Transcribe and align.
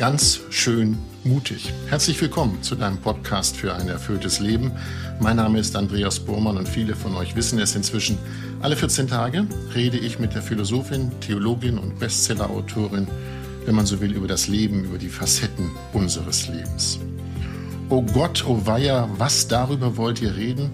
ganz 0.00 0.40
schön 0.48 0.96
mutig. 1.24 1.74
Herzlich 1.90 2.18
willkommen 2.22 2.62
zu 2.62 2.74
deinem 2.74 2.96
Podcast 2.96 3.54
für 3.54 3.74
ein 3.74 3.86
erfülltes 3.86 4.40
Leben. 4.40 4.72
Mein 5.20 5.36
Name 5.36 5.58
ist 5.58 5.76
Andreas 5.76 6.20
Burmann 6.20 6.56
und 6.56 6.66
viele 6.66 6.96
von 6.96 7.14
euch 7.16 7.36
wissen 7.36 7.58
es 7.58 7.76
inzwischen. 7.76 8.16
Alle 8.62 8.76
14 8.76 9.08
Tage 9.08 9.46
rede 9.74 9.98
ich 9.98 10.18
mit 10.18 10.34
der 10.34 10.40
Philosophin, 10.40 11.12
Theologin 11.20 11.76
und 11.76 11.98
Bestsellerautorin, 11.98 13.08
wenn 13.66 13.74
man 13.74 13.84
so 13.84 14.00
will, 14.00 14.14
über 14.14 14.26
das 14.26 14.48
Leben, 14.48 14.84
über 14.84 14.96
die 14.96 15.10
Facetten 15.10 15.70
unseres 15.92 16.48
Lebens. 16.48 16.98
Oh 17.90 18.00
Gott, 18.00 18.42
oh 18.48 18.58
Weiher, 18.64 19.06
was 19.18 19.48
darüber 19.48 19.98
wollt 19.98 20.22
ihr 20.22 20.34
reden? 20.34 20.70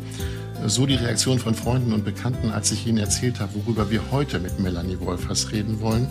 So 0.66 0.86
die 0.86 0.94
Reaktion 0.94 1.40
von 1.40 1.56
Freunden 1.56 1.92
und 1.92 2.04
Bekannten, 2.04 2.52
als 2.52 2.70
ich 2.70 2.86
ihnen 2.86 2.98
erzählt 2.98 3.40
habe, 3.40 3.56
worüber 3.56 3.90
wir 3.90 4.02
heute 4.12 4.38
mit 4.38 4.60
Melanie 4.60 5.00
Wolfers 5.00 5.50
reden 5.50 5.80
wollen. 5.80 6.06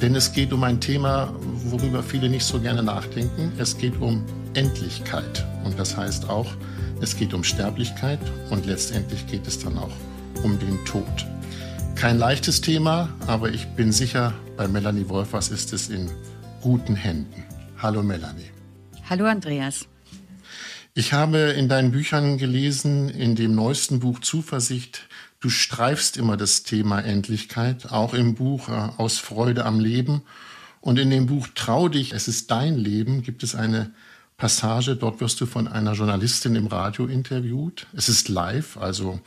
Denn 0.00 0.14
es 0.14 0.32
geht 0.32 0.52
um 0.52 0.62
ein 0.62 0.80
Thema, 0.80 1.34
worüber 1.64 2.04
viele 2.04 2.28
nicht 2.28 2.44
so 2.44 2.60
gerne 2.60 2.82
nachdenken. 2.84 3.52
Es 3.58 3.76
geht 3.76 4.00
um 4.00 4.24
Endlichkeit. 4.54 5.44
Und 5.64 5.78
das 5.78 5.96
heißt 5.96 6.28
auch, 6.28 6.46
es 7.00 7.16
geht 7.16 7.34
um 7.34 7.42
Sterblichkeit 7.42 8.20
und 8.50 8.66
letztendlich 8.66 9.26
geht 9.26 9.46
es 9.46 9.58
dann 9.58 9.76
auch 9.76 9.90
um 10.44 10.58
den 10.58 10.84
Tod. 10.84 11.26
Kein 11.96 12.18
leichtes 12.18 12.60
Thema, 12.60 13.08
aber 13.26 13.50
ich 13.50 13.66
bin 13.68 13.90
sicher, 13.90 14.32
bei 14.56 14.68
Melanie 14.68 15.08
Wolfers 15.08 15.48
ist 15.48 15.72
es 15.72 15.88
in 15.88 16.08
guten 16.62 16.94
Händen. 16.94 17.42
Hallo 17.78 18.02
Melanie. 18.02 18.50
Hallo 19.10 19.26
Andreas. 19.26 19.88
Ich 20.98 21.12
habe 21.12 21.38
in 21.38 21.68
deinen 21.68 21.92
Büchern 21.92 22.38
gelesen, 22.38 23.08
in 23.08 23.36
dem 23.36 23.54
neuesten 23.54 24.00
Buch 24.00 24.18
Zuversicht, 24.18 25.02
du 25.38 25.48
streifst 25.48 26.16
immer 26.16 26.36
das 26.36 26.64
Thema 26.64 26.98
Endlichkeit, 26.98 27.92
auch 27.92 28.14
im 28.14 28.34
Buch 28.34 28.68
äh, 28.68 28.72
Aus 28.96 29.18
Freude 29.18 29.64
am 29.64 29.78
Leben. 29.78 30.22
Und 30.80 30.98
in 30.98 31.08
dem 31.10 31.26
Buch 31.26 31.46
Trau 31.54 31.88
dich, 31.88 32.14
es 32.14 32.26
ist 32.26 32.50
dein 32.50 32.76
Leben, 32.76 33.22
gibt 33.22 33.44
es 33.44 33.54
eine 33.54 33.92
Passage, 34.38 34.96
dort 34.96 35.20
wirst 35.20 35.40
du 35.40 35.46
von 35.46 35.68
einer 35.68 35.92
Journalistin 35.92 36.56
im 36.56 36.66
Radio 36.66 37.06
interviewt. 37.06 37.86
Es 37.92 38.08
ist 38.08 38.28
live, 38.28 38.76
also 38.76 39.20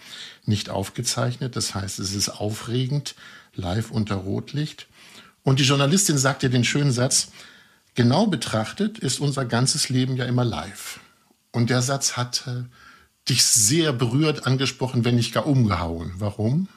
nicht 0.46 0.70
aufgezeichnet, 0.70 1.56
das 1.56 1.74
heißt, 1.74 2.00
es 2.00 2.14
ist 2.14 2.28
aufregend, 2.28 3.16
live 3.56 3.92
unter 3.92 4.16
Rotlicht. 4.16 4.88
Und 5.42 5.62
die 5.62 5.64
Journalistin 5.64 6.18
sagt 6.18 6.42
dir 6.42 6.50
den 6.50 6.66
schönen 6.66 6.92
Satz, 6.92 7.32
genau 7.96 8.28
betrachtet 8.28 9.00
ist 9.00 9.22
unser 9.22 9.46
ganzes 9.46 9.88
Leben 9.88 10.18
ja 10.18 10.26
immer 10.26 10.44
live. 10.44 11.00
Und 11.52 11.70
der 11.70 11.82
Satz 11.82 12.18
hat 12.18 12.50
dich 13.30 13.44
sehr 13.44 13.94
berührt, 13.94 14.48
angesprochen, 14.48 15.06
wenn 15.06 15.16
nicht 15.16 15.34
gar 15.34 15.46
umgehauen. 15.46 16.14
Warum? 16.18 16.68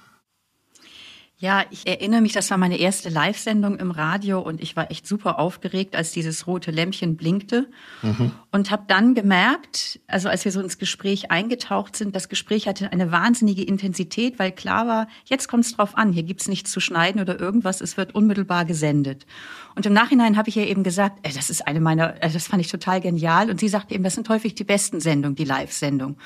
Ja, 1.37 1.65
ich 1.71 1.85
erinnere 1.85 2.21
mich, 2.21 2.33
das 2.33 2.49
war 2.51 2.59
meine 2.59 2.79
erste 2.79 3.09
Live-Sendung 3.09 3.77
im 3.79 3.91
Radio 3.91 4.41
und 4.41 4.63
ich 4.63 4.77
war 4.77 4.93
echt 4.93 5.05
super 5.05 5.41
aufgeregt, 5.41 5.97
als 5.97 6.13
dieses 6.13 6.47
rote 6.47 6.71
Lämpchen 6.71 7.17
blinkte 7.17 7.69
mhm. 8.03 8.31
und 8.53 8.71
habe 8.71 8.85
dann 8.87 9.17
gemerkt, 9.17 9.99
also 10.07 10.29
als 10.29 10.45
wir 10.45 10.53
so 10.53 10.61
ins 10.61 10.79
Gespräch 10.79 11.33
eingetaucht 11.33 11.97
sind, 11.97 12.15
das 12.15 12.29
Gespräch 12.29 12.69
hatte 12.69 12.93
eine 12.93 13.11
wahnsinnige 13.11 13.65
Intensität, 13.65 14.39
weil 14.39 14.53
klar 14.53 14.87
war, 14.87 15.09
jetzt 15.25 15.49
kommt 15.49 15.65
es 15.65 15.75
drauf 15.75 15.97
an, 15.97 16.13
hier 16.13 16.23
gibt's 16.23 16.47
nichts 16.47 16.71
zu 16.71 16.79
schneiden 16.79 17.21
oder 17.21 17.41
irgendwas, 17.41 17.81
es 17.81 17.97
wird 17.97 18.15
unmittelbar 18.15 18.65
gesendet. 18.65 19.27
Und 19.75 19.87
im 19.87 19.93
Nachhinein 19.93 20.37
habe 20.37 20.49
ich 20.49 20.57
ihr 20.57 20.69
eben 20.69 20.85
gesagt, 20.85 21.27
äh, 21.27 21.33
das 21.33 21.51
ist 21.51 21.67
eine 21.67 21.81
meiner, 21.81 22.23
äh, 22.23 22.31
das 22.31 22.47
fand 22.47 22.61
ich 22.61 22.71
total 22.71 23.01
genial 23.01 23.51
und 23.51 23.59
sie 23.59 23.69
sagte 23.69 23.95
eben, 23.95 24.05
das 24.05 24.15
sind 24.15 24.29
häufig 24.29 24.55
die 24.55 24.65
besten 24.65 25.01
Sendungen, 25.01 25.35
die 25.35 25.45
Live-Sendung. 25.45 26.17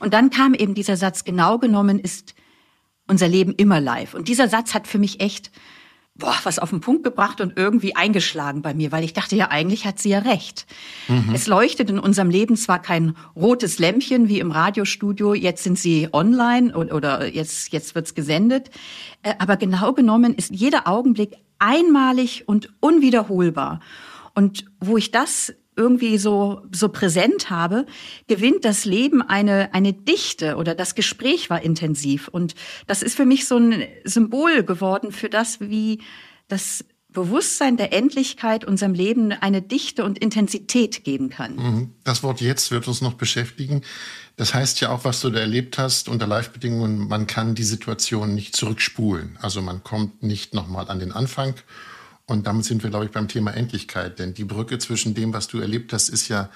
Und 0.00 0.12
dann 0.12 0.30
kam 0.30 0.54
eben 0.54 0.74
dieser 0.74 0.96
Satz, 0.96 1.22
genau 1.22 1.58
genommen 1.58 2.00
ist 2.00 2.34
unser 3.06 3.28
Leben 3.28 3.54
immer 3.54 3.80
live. 3.80 4.14
Und 4.14 4.28
dieser 4.28 4.48
Satz 4.48 4.74
hat 4.74 4.86
für 4.86 4.98
mich 4.98 5.20
echt 5.20 5.50
boah, 6.18 6.34
was 6.44 6.58
auf 6.58 6.70
den 6.70 6.80
Punkt 6.80 7.04
gebracht 7.04 7.40
und 7.40 7.56
irgendwie 7.56 7.94
eingeschlagen 7.94 8.62
bei 8.62 8.74
mir, 8.74 8.92
weil 8.92 9.04
ich 9.04 9.12
dachte, 9.12 9.36
ja, 9.36 9.50
eigentlich 9.50 9.84
hat 9.84 9.98
sie 9.98 10.10
ja 10.10 10.20
recht. 10.20 10.66
Mhm. 11.08 11.32
Es 11.34 11.46
leuchtet 11.46 11.90
in 11.90 11.98
unserem 11.98 12.30
Leben 12.30 12.56
zwar 12.56 12.80
kein 12.80 13.16
rotes 13.34 13.78
Lämpchen 13.78 14.28
wie 14.28 14.40
im 14.40 14.50
Radiostudio, 14.50 15.34
jetzt 15.34 15.62
sind 15.62 15.78
sie 15.78 16.08
online 16.12 16.74
oder 16.74 17.26
jetzt, 17.26 17.72
jetzt 17.72 17.94
wird's 17.94 18.14
gesendet, 18.14 18.70
äh, 19.22 19.34
aber 19.38 19.56
genau 19.56 19.92
genommen 19.92 20.34
ist 20.34 20.50
jeder 20.50 20.88
Augenblick 20.88 21.34
einmalig 21.58 22.44
und 22.46 22.72
unwiederholbar. 22.80 23.80
Und 24.34 24.66
wo 24.80 24.96
ich 24.96 25.10
das 25.10 25.54
irgendwie 25.76 26.18
so, 26.18 26.62
so 26.72 26.88
präsent 26.88 27.50
habe, 27.50 27.86
gewinnt 28.26 28.64
das 28.64 28.84
Leben 28.84 29.22
eine, 29.22 29.74
eine 29.74 29.92
Dichte 29.92 30.56
oder 30.56 30.74
das 30.74 30.94
Gespräch 30.94 31.50
war 31.50 31.62
intensiv. 31.62 32.28
Und 32.28 32.54
das 32.86 33.02
ist 33.02 33.16
für 33.16 33.26
mich 33.26 33.46
so 33.46 33.58
ein 33.58 33.86
Symbol 34.04 34.64
geworden 34.64 35.12
für 35.12 35.28
das, 35.28 35.60
wie 35.60 36.00
das 36.48 36.84
Bewusstsein 37.16 37.78
der 37.78 37.94
Endlichkeit 37.94 38.66
unserem 38.66 38.92
Leben 38.92 39.32
eine 39.32 39.62
Dichte 39.62 40.04
und 40.04 40.18
Intensität 40.18 41.02
geben 41.02 41.30
kann. 41.30 41.56
Mhm. 41.56 41.90
Das 42.04 42.22
Wort 42.22 42.42
jetzt 42.42 42.70
wird 42.70 42.86
uns 42.88 43.00
noch 43.00 43.14
beschäftigen. 43.14 43.80
Das 44.36 44.52
heißt 44.52 44.82
ja 44.82 44.90
auch, 44.90 45.04
was 45.04 45.22
du 45.22 45.30
da 45.30 45.40
erlebt 45.40 45.78
hast 45.78 46.10
unter 46.10 46.26
Live-Bedingungen, 46.26 47.08
man 47.08 47.26
kann 47.26 47.54
die 47.54 47.64
Situation 47.64 48.34
nicht 48.34 48.54
zurückspulen. 48.54 49.38
Also 49.40 49.62
man 49.62 49.82
kommt 49.82 50.22
nicht 50.22 50.52
nochmal 50.52 50.90
an 50.90 50.98
den 50.98 51.10
Anfang 51.10 51.54
und 52.26 52.46
damit 52.46 52.64
sind 52.64 52.82
wir, 52.82 52.90
glaube 52.90 53.06
ich, 53.06 53.12
beim 53.12 53.28
Thema 53.28 53.52
Endlichkeit. 53.52 54.18
Denn 54.18 54.34
die 54.34 54.44
Brücke 54.44 54.78
zwischen 54.78 55.14
dem, 55.14 55.32
was 55.32 55.46
du 55.46 55.58
erlebt 55.58 55.92
hast, 55.92 56.08
ist 56.08 56.28
ja 56.28 56.50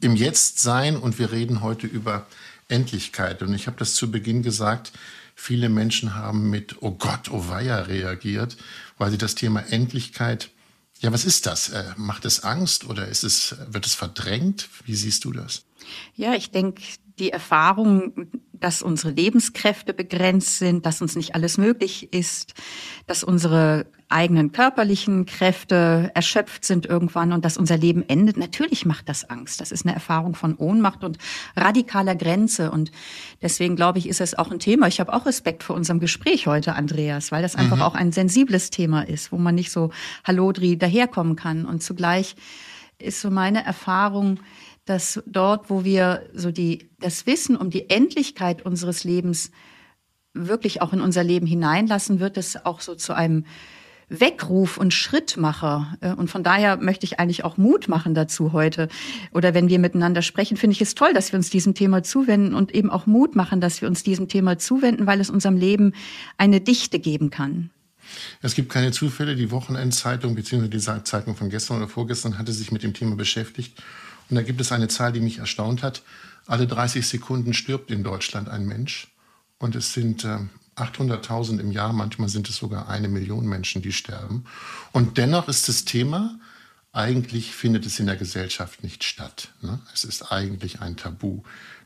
im 0.00 0.16
Jetzt-Sein 0.16 0.96
und 0.96 1.18
wir 1.18 1.30
reden 1.30 1.60
heute 1.60 1.86
über 1.86 2.26
Endlichkeit. 2.68 3.42
Und 3.42 3.52
ich 3.52 3.66
habe 3.66 3.76
das 3.76 3.94
zu 3.94 4.10
Beginn 4.10 4.42
gesagt, 4.42 4.92
viele 5.34 5.68
Menschen 5.68 6.14
haben 6.14 6.48
mit 6.48 6.76
Oh 6.80 6.92
Gott, 6.92 7.30
oh 7.30 7.48
Weiher 7.48 7.88
reagiert, 7.88 8.56
weil 8.96 9.10
sie 9.10 9.18
das 9.18 9.34
Thema 9.34 9.60
Endlichkeit, 9.60 10.50
ja, 11.00 11.12
was 11.12 11.24
ist 11.24 11.46
das? 11.46 11.70
Äh, 11.70 11.84
macht 11.96 12.24
es 12.24 12.44
Angst 12.44 12.86
oder 12.86 13.08
ist 13.08 13.24
es, 13.24 13.56
wird 13.68 13.86
es 13.86 13.94
verdrängt? 13.94 14.68
Wie 14.84 14.94
siehst 14.94 15.24
du 15.24 15.32
das? 15.32 15.64
Ja, 16.14 16.34
ich 16.34 16.50
denke, 16.50 16.82
die 17.18 17.30
Erfahrung, 17.30 18.30
dass 18.60 18.82
unsere 18.82 19.12
Lebenskräfte 19.12 19.92
begrenzt 19.92 20.58
sind, 20.58 20.86
dass 20.86 21.02
uns 21.02 21.16
nicht 21.16 21.34
alles 21.34 21.58
möglich 21.58 22.12
ist, 22.12 22.54
dass 23.06 23.24
unsere 23.24 23.86
eigenen 24.10 24.50
körperlichen 24.50 25.24
Kräfte 25.24 26.10
erschöpft 26.14 26.64
sind 26.64 26.84
irgendwann 26.84 27.32
und 27.32 27.44
dass 27.44 27.56
unser 27.56 27.76
Leben 27.78 28.06
endet. 28.08 28.36
Natürlich 28.36 28.84
macht 28.84 29.08
das 29.08 29.30
Angst. 29.30 29.60
Das 29.60 29.70
ist 29.70 29.86
eine 29.86 29.94
Erfahrung 29.94 30.34
von 30.34 30.56
Ohnmacht 30.56 31.04
und 31.04 31.16
radikaler 31.56 32.16
Grenze. 32.16 32.72
Und 32.72 32.90
deswegen 33.40 33.76
glaube 33.76 33.98
ich, 34.00 34.08
ist 34.08 34.20
es 34.20 34.36
auch 34.36 34.50
ein 34.50 34.58
Thema. 34.58 34.88
Ich 34.88 34.98
habe 34.98 35.12
auch 35.12 35.26
Respekt 35.26 35.62
vor 35.62 35.76
unserem 35.76 36.00
Gespräch 36.00 36.48
heute, 36.48 36.74
Andreas, 36.74 37.30
weil 37.30 37.42
das 37.42 37.54
einfach 37.54 37.76
mhm. 37.76 37.82
auch 37.82 37.94
ein 37.94 38.10
sensibles 38.10 38.70
Thema 38.70 39.02
ist, 39.02 39.30
wo 39.30 39.38
man 39.38 39.54
nicht 39.54 39.70
so 39.70 39.90
Hallodri 40.24 40.76
daherkommen 40.76 41.36
kann. 41.36 41.64
Und 41.64 41.82
zugleich 41.82 42.34
ist 42.98 43.20
so 43.20 43.30
meine 43.30 43.64
Erfahrung, 43.64 44.40
dass 44.84 45.22
dort, 45.26 45.70
wo 45.70 45.84
wir 45.84 46.28
so 46.34 46.50
die, 46.50 46.90
das 46.98 47.26
Wissen 47.26 47.56
um 47.56 47.70
die 47.70 47.90
Endlichkeit 47.90 48.62
unseres 48.62 49.04
Lebens 49.04 49.50
wirklich 50.32 50.82
auch 50.82 50.92
in 50.92 51.00
unser 51.00 51.24
Leben 51.24 51.46
hineinlassen, 51.46 52.20
wird 52.20 52.36
es 52.36 52.64
auch 52.64 52.80
so 52.80 52.94
zu 52.94 53.14
einem 53.14 53.44
Weckruf 54.10 54.76
und 54.76 54.92
Schrittmacher. 54.92 55.96
Äh, 56.00 56.12
und 56.12 56.28
von 56.30 56.42
daher 56.42 56.76
möchte 56.76 57.04
ich 57.04 57.18
eigentlich 57.18 57.44
auch 57.44 57.56
Mut 57.56 57.88
machen 57.88 58.14
dazu 58.14 58.52
heute. 58.52 58.88
Oder 59.32 59.54
wenn 59.54 59.68
wir 59.68 59.78
miteinander 59.78 60.20
sprechen, 60.20 60.56
finde 60.56 60.74
ich 60.74 60.82
es 60.82 60.94
toll, 60.94 61.14
dass 61.14 61.32
wir 61.32 61.38
uns 61.38 61.48
diesem 61.48 61.74
Thema 61.74 62.02
zuwenden 62.02 62.54
und 62.54 62.74
eben 62.74 62.90
auch 62.90 63.06
Mut 63.06 63.36
machen, 63.36 63.60
dass 63.60 63.80
wir 63.80 63.88
uns 63.88 64.02
diesem 64.02 64.28
Thema 64.28 64.58
zuwenden, 64.58 65.06
weil 65.06 65.20
es 65.20 65.30
unserem 65.30 65.56
Leben 65.56 65.94
eine 66.36 66.60
Dichte 66.60 66.98
geben 66.98 67.30
kann. 67.30 67.70
Es 68.42 68.54
gibt 68.54 68.70
keine 68.70 68.90
Zufälle. 68.90 69.36
Die 69.36 69.52
Wochenendzeitung 69.52 70.34
bzw. 70.34 70.68
die 70.68 70.78
Zeitung 70.78 71.36
von 71.36 71.48
gestern 71.48 71.76
oder 71.76 71.88
vorgestern 71.88 72.38
hatte 72.38 72.52
sich 72.52 72.72
mit 72.72 72.82
dem 72.82 72.92
Thema 72.92 73.14
beschäftigt. 73.14 73.80
Und 74.30 74.36
da 74.36 74.42
gibt 74.42 74.60
es 74.60 74.72
eine 74.72 74.88
Zahl, 74.88 75.12
die 75.12 75.20
mich 75.20 75.38
erstaunt 75.38 75.82
hat. 75.82 76.02
Alle 76.46 76.66
30 76.66 77.06
Sekunden 77.06 77.52
stirbt 77.52 77.90
in 77.90 78.04
Deutschland 78.04 78.48
ein 78.48 78.66
Mensch. 78.66 79.08
Und 79.58 79.74
es 79.74 79.92
sind 79.92 80.24
äh, 80.24 80.38
800.000 80.76 81.60
im 81.60 81.72
Jahr, 81.72 81.92
manchmal 81.92 82.28
sind 82.28 82.48
es 82.48 82.56
sogar 82.56 82.88
eine 82.88 83.08
Million 83.08 83.46
Menschen, 83.46 83.82
die 83.82 83.92
sterben. 83.92 84.44
Und 84.92 85.18
dennoch 85.18 85.48
ist 85.48 85.68
das 85.68 85.84
Thema, 85.84 86.38
eigentlich 86.92 87.52
findet 87.52 87.86
es 87.86 88.00
in 88.00 88.06
der 88.06 88.16
Gesellschaft 88.16 88.82
nicht 88.82 89.04
statt. 89.04 89.52
Ne? 89.62 89.80
Es 89.94 90.04
ist 90.04 90.32
eigentlich 90.32 90.80
ein 90.80 90.96
Tabu. 90.96 91.42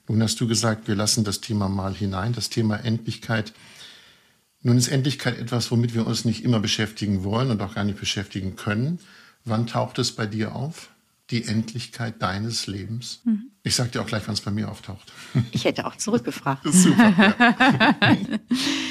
Nun 0.06 0.22
hast 0.22 0.40
du 0.40 0.46
gesagt, 0.46 0.86
wir 0.86 0.94
lassen 0.94 1.24
das 1.24 1.40
Thema 1.40 1.68
mal 1.68 1.94
hinein, 1.94 2.32
das 2.32 2.50
Thema 2.50 2.76
Endlichkeit. 2.76 3.52
Nun 4.62 4.78
ist 4.78 4.88
Endlichkeit 4.88 5.38
etwas, 5.38 5.70
womit 5.70 5.94
wir 5.94 6.06
uns 6.06 6.24
nicht 6.24 6.44
immer 6.44 6.60
beschäftigen 6.60 7.24
wollen 7.24 7.50
und 7.50 7.60
auch 7.60 7.74
gar 7.74 7.84
nicht 7.84 8.00
beschäftigen 8.00 8.56
können. 8.56 8.98
Wann 9.44 9.66
taucht 9.66 9.98
es 9.98 10.12
bei 10.12 10.26
dir 10.26 10.54
auf? 10.54 10.90
Die 11.30 11.44
Endlichkeit 11.44 12.20
deines 12.22 12.66
Lebens? 12.66 13.20
Mhm. 13.24 13.50
Ich 13.62 13.74
sage 13.74 13.90
dir 13.90 14.02
auch 14.02 14.06
gleich, 14.06 14.22
wann 14.26 14.34
es 14.34 14.42
bei 14.42 14.50
mir 14.50 14.70
auftaucht. 14.70 15.12
Ich 15.52 15.64
hätte 15.64 15.86
auch 15.86 15.96
zurückgefragt. 15.96 16.62
Super. 16.70 17.34
Ja. 17.38 18.16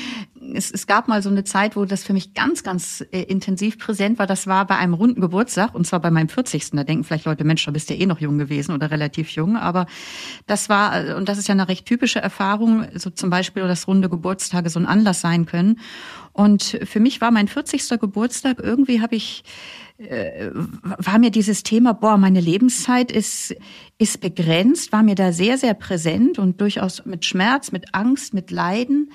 es, 0.54 0.72
es 0.72 0.88
gab 0.88 1.08
mal 1.08 1.22
so 1.22 1.30
eine 1.30 1.44
Zeit, 1.44 1.76
wo 1.76 1.86
das 1.86 2.04
für 2.04 2.14
mich 2.14 2.34
ganz, 2.34 2.64
ganz 2.64 3.04
äh, 3.12 3.24
intensiv 3.24 3.78
präsent 3.80 4.20
war. 4.20 4.28
Das 4.28 4.48
war 4.48 4.66
bei 4.66 4.78
einem 4.78 4.94
runden 4.94 5.22
Geburtstag 5.22 5.74
und 5.74 5.86
zwar 5.86 6.00
bei 6.00 6.12
meinem 6.12 6.30
40. 6.30 6.72
Da 6.72 6.84
denken 6.84 7.04
vielleicht 7.04 7.26
Leute, 7.26 7.44
Mensch, 7.44 7.66
da 7.66 7.72
bist 7.72 7.90
du 7.90 7.94
eh 7.94 8.06
noch 8.06 8.20
jung 8.20 8.38
gewesen 8.38 8.74
oder 8.74 8.92
relativ 8.92 9.30
jung. 9.32 9.58
Aber 9.58 9.86
das 10.48 10.70
war, 10.70 11.10
äh, 11.10 11.14
und 11.14 11.30
das 11.30 11.38
ist 11.38 11.48
ja 11.48 11.54
eine 11.54 11.68
recht 11.68 11.86
typische 11.86 12.20
Erfahrung, 12.20 12.86
so 12.96 13.10
zum 13.10 13.30
Beispiel, 13.30 13.64
dass 13.64 13.88
runde 13.88 14.10
Geburtstage 14.10 14.70
so 14.70 14.80
ein 14.80 14.86
Anlass 14.86 15.22
sein 15.22 15.46
können. 15.46 15.80
Und 16.32 16.80
für 16.84 17.00
mich 17.00 17.22
war 17.22 17.32
mein 17.32 17.48
40. 17.48 18.00
Geburtstag, 18.00 18.60
irgendwie 18.60 19.02
habe 19.02 19.16
ich 19.16 19.44
äh, 19.98 20.50
war 20.52 21.20
mir 21.20 21.30
dieses 21.30 21.62
Thema, 21.62 21.94
boah, 21.94 22.18
meine 22.18 22.40
Lebenszeit 22.40 23.12
ist, 23.12 23.56
ist 24.00 24.22
begrenzt, 24.22 24.92
war 24.92 25.04
mir 25.04 25.16
da 25.16 25.32
sehr, 25.32 25.58
sehr 25.58 25.76
präsent 25.76 26.40
und 26.40 26.60
durchaus 26.60 27.06
mit 27.06 27.26
Schmerz, 27.26 27.72
mit 27.72 27.94
Angst, 27.94 28.34
mit 28.34 28.50
Leiden 28.50 29.12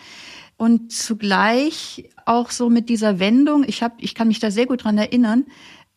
und 0.59 0.93
zugleich 0.93 2.11
auch 2.27 2.51
so 2.51 2.69
mit 2.69 2.91
dieser 2.91 3.19
Wendung. 3.19 3.65
Ich 3.67 3.83
habe, 3.83 3.95
ich 3.99 4.15
kann 4.15 4.29
mich 4.29 4.41
da 4.41 4.51
sehr 4.51 4.67
gut 4.67 4.85
dran 4.85 4.99
erinnern, 4.99 5.47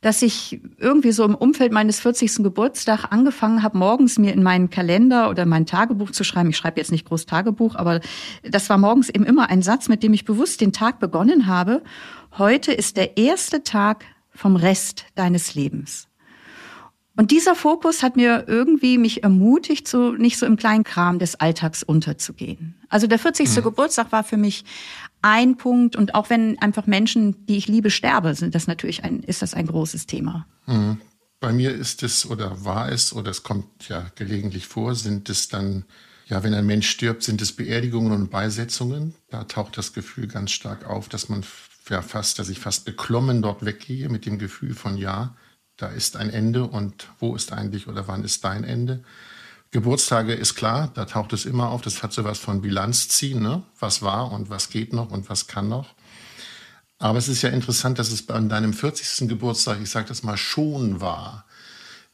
dass 0.01 0.21
ich 0.21 0.61
irgendwie 0.77 1.11
so 1.11 1.23
im 1.25 1.35
Umfeld 1.35 1.71
meines 1.71 1.99
40. 1.99 2.37
Geburtstag 2.37 3.11
angefangen 3.11 3.61
habe, 3.61 3.77
morgens 3.77 4.17
mir 4.17 4.33
in 4.33 4.41
meinen 4.41 4.69
Kalender 4.69 5.29
oder 5.29 5.45
mein 5.45 5.65
Tagebuch 5.65 6.11
zu 6.11 6.23
schreiben. 6.23 6.49
Ich 6.49 6.57
schreibe 6.57 6.79
jetzt 6.79 6.91
nicht 6.91 7.07
groß 7.07 7.25
Tagebuch, 7.25 7.75
aber 7.75 7.99
das 8.43 8.69
war 8.69 8.77
morgens 8.77 9.09
eben 9.09 9.25
immer 9.25 9.49
ein 9.49 9.61
Satz, 9.61 9.89
mit 9.89 10.01
dem 10.01 10.13
ich 10.13 10.25
bewusst 10.25 10.61
den 10.61 10.73
Tag 10.73 10.99
begonnen 10.99 11.47
habe. 11.47 11.83
Heute 12.37 12.71
ist 12.71 12.97
der 12.97 13.17
erste 13.17 13.63
Tag 13.63 14.05
vom 14.33 14.55
Rest 14.55 15.05
deines 15.15 15.53
Lebens. 15.53 16.07
Und 17.21 17.29
dieser 17.29 17.53
Fokus 17.53 18.01
hat 18.01 18.15
mir 18.15 18.45
irgendwie 18.47 18.97
mich 18.97 19.21
ermutigt, 19.21 19.87
so 19.87 20.11
nicht 20.11 20.39
so 20.39 20.47
im 20.47 20.55
kleinen 20.55 20.83
Kram 20.83 21.19
des 21.19 21.35
Alltags 21.35 21.83
unterzugehen. 21.83 22.73
Also 22.89 23.05
der 23.05 23.19
40. 23.19 23.47
Mhm. 23.47 23.61
Geburtstag 23.61 24.11
war 24.11 24.23
für 24.23 24.37
mich 24.37 24.65
ein 25.21 25.55
Punkt 25.55 25.95
und 25.95 26.15
auch 26.15 26.31
wenn 26.31 26.57
einfach 26.63 26.87
Menschen, 26.87 27.45
die 27.45 27.57
ich 27.57 27.67
liebe, 27.67 27.91
sterbe, 27.91 28.33
sind 28.33 28.55
das 28.55 28.65
natürlich 28.65 29.03
ein, 29.03 29.21
ist 29.21 29.43
das 29.43 29.53
ein 29.53 29.67
großes 29.67 30.07
Thema. 30.07 30.47
Mhm. 30.65 30.99
Bei 31.39 31.53
mir 31.53 31.71
ist 31.75 32.01
es 32.01 32.27
oder 32.27 32.65
war 32.65 32.91
es 32.91 33.13
oder 33.13 33.29
es 33.29 33.43
kommt 33.43 33.87
ja 33.87 34.07
gelegentlich 34.15 34.65
vor, 34.65 34.95
sind 34.95 35.29
es 35.29 35.47
dann 35.47 35.85
ja, 36.25 36.41
wenn 36.41 36.55
ein 36.55 36.65
Mensch 36.65 36.89
stirbt, 36.89 37.21
sind 37.21 37.39
es 37.43 37.51
Beerdigungen 37.51 38.13
und 38.13 38.31
Beisetzungen. 38.31 39.13
Da 39.29 39.43
taucht 39.43 39.77
das 39.77 39.93
Gefühl 39.93 40.25
ganz 40.25 40.49
stark 40.49 40.87
auf, 40.89 41.07
dass 41.07 41.29
man 41.29 41.43
ja 41.87 42.01
fast, 42.01 42.39
dass 42.39 42.49
ich 42.49 42.59
fast 42.59 42.83
beklommen 42.83 43.43
dort 43.43 43.63
weggehe 43.63 44.09
mit 44.09 44.25
dem 44.25 44.39
Gefühl 44.39 44.73
von 44.73 44.97
ja, 44.97 45.35
da 45.81 45.87
ist 45.87 46.17
ein 46.17 46.29
Ende 46.29 46.65
und 46.65 47.07
wo 47.19 47.35
ist 47.35 47.51
eigentlich 47.51 47.87
oder 47.87 48.07
wann 48.07 48.23
ist 48.23 48.43
dein 48.43 48.63
Ende? 48.63 49.03
Geburtstage 49.71 50.33
ist 50.33 50.55
klar, 50.55 50.91
da 50.93 51.05
taucht 51.05 51.33
es 51.33 51.45
immer 51.45 51.69
auf, 51.69 51.81
das 51.81 52.03
hat 52.03 52.11
sowas 52.11 52.39
von 52.39 52.61
Bilanz 52.61 53.07
ziehen, 53.07 53.41
ne? 53.41 53.63
was 53.79 54.01
war 54.01 54.31
und 54.31 54.49
was 54.49 54.69
geht 54.69 54.93
noch 54.93 55.11
und 55.11 55.29
was 55.29 55.47
kann 55.47 55.69
noch. 55.69 55.95
Aber 56.99 57.17
es 57.17 57.29
ist 57.29 57.41
ja 57.41 57.49
interessant, 57.49 57.97
dass 57.97 58.11
es 58.11 58.21
bei 58.21 58.39
deinem 58.39 58.73
40. 58.73 59.27
Geburtstag, 59.27 59.79
ich 59.81 59.89
sage 59.89 60.07
das 60.07 60.23
mal, 60.23 60.37
schon 60.37 61.01
war. 61.01 61.45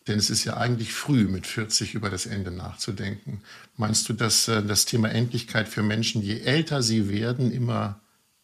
Denn 0.08 0.18
es 0.18 0.30
ist 0.30 0.46
ja 0.46 0.56
eigentlich 0.56 0.94
früh, 0.94 1.28
mit 1.28 1.46
40 1.46 1.94
über 1.94 2.10
das 2.10 2.26
Ende 2.26 2.52
nachzudenken. 2.52 3.42
Meinst 3.76 4.08
du, 4.08 4.14
dass 4.14 4.48
äh, 4.48 4.64
das 4.64 4.86
Thema 4.86 5.10
Endlichkeit 5.10 5.68
für 5.68 5.84
Menschen, 5.84 6.22
je 6.22 6.40
älter 6.40 6.82
sie 6.82 7.10
werden, 7.10 7.52
immer 7.52 8.00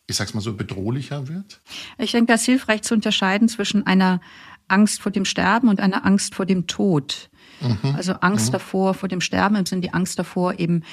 ich 0.08 0.18
sag's 0.18 0.34
mal 0.34 0.42
so, 0.42 0.54
bedrohlicher 0.54 1.28
wird? 1.28 1.62
Ich 1.98 2.12
denke, 2.12 2.32
das 2.32 2.42
ist 2.42 2.46
hilfreich 2.48 2.82
zu 2.82 2.94
unterscheiden 2.94 3.48
zwischen 3.48 3.88
einer 3.88 4.22
Angst 4.68 5.02
vor 5.02 5.12
dem 5.12 5.26
Sterben 5.26 5.68
und 5.68 5.80
einer 5.80 6.06
Angst 6.06 6.36
vor 6.36 6.46
dem 6.46 6.68
Tod. 6.68 7.30
Mhm. 7.62 7.96
Also 7.96 8.14
Angst 8.14 8.48
mhm. 8.48 8.54
davor, 8.54 8.94
vor 8.94 9.10
dem 9.10 9.22
Sterben 9.22 9.56
im 9.56 9.66
Sinne 9.66 9.82
die 9.82 9.94
Angst 9.94 10.20
davor, 10.20 10.60
eben 10.60 10.84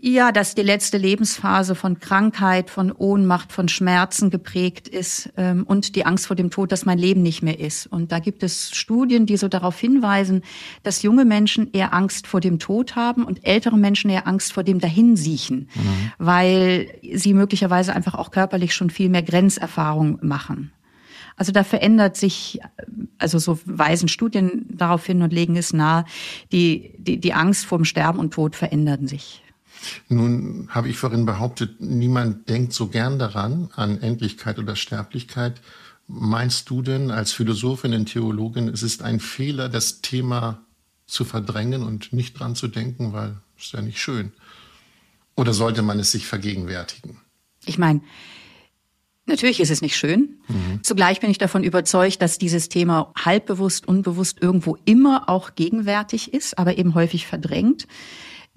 ja, 0.00 0.30
dass 0.30 0.54
die 0.54 0.62
letzte 0.62 0.96
Lebensphase 0.96 1.74
von 1.74 1.98
Krankheit, 1.98 2.70
von 2.70 2.92
Ohnmacht, 2.92 3.50
von 3.50 3.68
Schmerzen 3.68 4.30
geprägt 4.30 4.86
ist 4.86 5.30
ähm, 5.36 5.64
und 5.64 5.96
die 5.96 6.06
Angst 6.06 6.28
vor 6.28 6.36
dem 6.36 6.50
Tod, 6.50 6.70
dass 6.70 6.86
mein 6.86 6.98
Leben 6.98 7.20
nicht 7.22 7.42
mehr 7.42 7.58
ist. 7.58 7.88
Und 7.88 8.12
da 8.12 8.20
gibt 8.20 8.44
es 8.44 8.70
Studien, 8.76 9.26
die 9.26 9.36
so 9.36 9.48
darauf 9.48 9.76
hinweisen, 9.76 10.42
dass 10.84 11.02
junge 11.02 11.24
Menschen 11.24 11.72
eher 11.72 11.92
Angst 11.94 12.28
vor 12.28 12.40
dem 12.40 12.60
Tod 12.60 12.94
haben 12.94 13.24
und 13.24 13.44
ältere 13.44 13.76
Menschen 13.76 14.08
eher 14.08 14.28
Angst 14.28 14.52
vor 14.52 14.62
dem 14.62 14.78
Dahinsiechen, 14.78 15.68
mhm. 15.74 16.12
weil 16.18 16.86
sie 17.14 17.34
möglicherweise 17.34 17.92
einfach 17.92 18.14
auch 18.14 18.30
körperlich 18.30 18.76
schon 18.76 18.90
viel 18.90 19.08
mehr 19.08 19.24
Grenzerfahrung 19.24 20.20
machen. 20.22 20.70
Also 21.38 21.52
da 21.52 21.62
verändert 21.62 22.16
sich, 22.16 22.58
also 23.16 23.38
so 23.38 23.60
weisen 23.64 24.08
Studien 24.08 24.66
darauf 24.68 25.06
hin 25.06 25.22
und 25.22 25.32
legen 25.32 25.56
es 25.56 25.72
nahe, 25.72 26.04
die, 26.50 26.92
die, 26.98 27.20
die 27.20 27.32
Angst 27.32 27.64
vor 27.64 27.78
dem 27.78 27.84
Sterben 27.84 28.18
und 28.18 28.34
Tod 28.34 28.56
verändern 28.56 29.06
sich. 29.06 29.42
Nun 30.08 30.68
habe 30.70 30.88
ich 30.88 30.98
vorhin 30.98 31.26
behauptet, 31.26 31.80
niemand 31.80 32.48
denkt 32.48 32.72
so 32.72 32.88
gern 32.88 33.20
daran, 33.20 33.70
an 33.76 34.02
Endlichkeit 34.02 34.58
oder 34.58 34.74
Sterblichkeit. 34.74 35.60
Meinst 36.08 36.68
du 36.70 36.82
denn 36.82 37.12
als 37.12 37.32
Philosophin 37.32 37.94
und 37.94 38.06
Theologin, 38.06 38.66
es 38.66 38.82
ist 38.82 39.02
ein 39.02 39.20
Fehler, 39.20 39.68
das 39.68 40.00
Thema 40.00 40.60
zu 41.06 41.24
verdrängen 41.24 41.84
und 41.84 42.12
nicht 42.12 42.40
dran 42.40 42.56
zu 42.56 42.66
denken, 42.66 43.12
weil 43.12 43.36
es 43.56 43.66
ist 43.66 43.72
ja 43.74 43.80
nicht 43.80 44.00
schön? 44.00 44.32
Oder 45.36 45.54
sollte 45.54 45.82
man 45.82 46.00
es 46.00 46.10
sich 46.10 46.26
vergegenwärtigen? 46.26 47.20
Ich 47.64 47.78
meine, 47.78 48.00
Natürlich 49.28 49.60
ist 49.60 49.70
es 49.70 49.82
nicht 49.82 49.96
schön. 49.96 50.38
Mhm. 50.48 50.82
Zugleich 50.82 51.20
bin 51.20 51.30
ich 51.30 51.38
davon 51.38 51.62
überzeugt, 51.62 52.22
dass 52.22 52.38
dieses 52.38 52.68
Thema 52.68 53.12
halbbewusst, 53.24 53.86
unbewusst 53.86 54.38
irgendwo 54.40 54.76
immer 54.84 55.28
auch 55.28 55.54
gegenwärtig 55.54 56.32
ist, 56.32 56.58
aber 56.58 56.78
eben 56.78 56.94
häufig 56.94 57.26
verdrängt. 57.26 57.86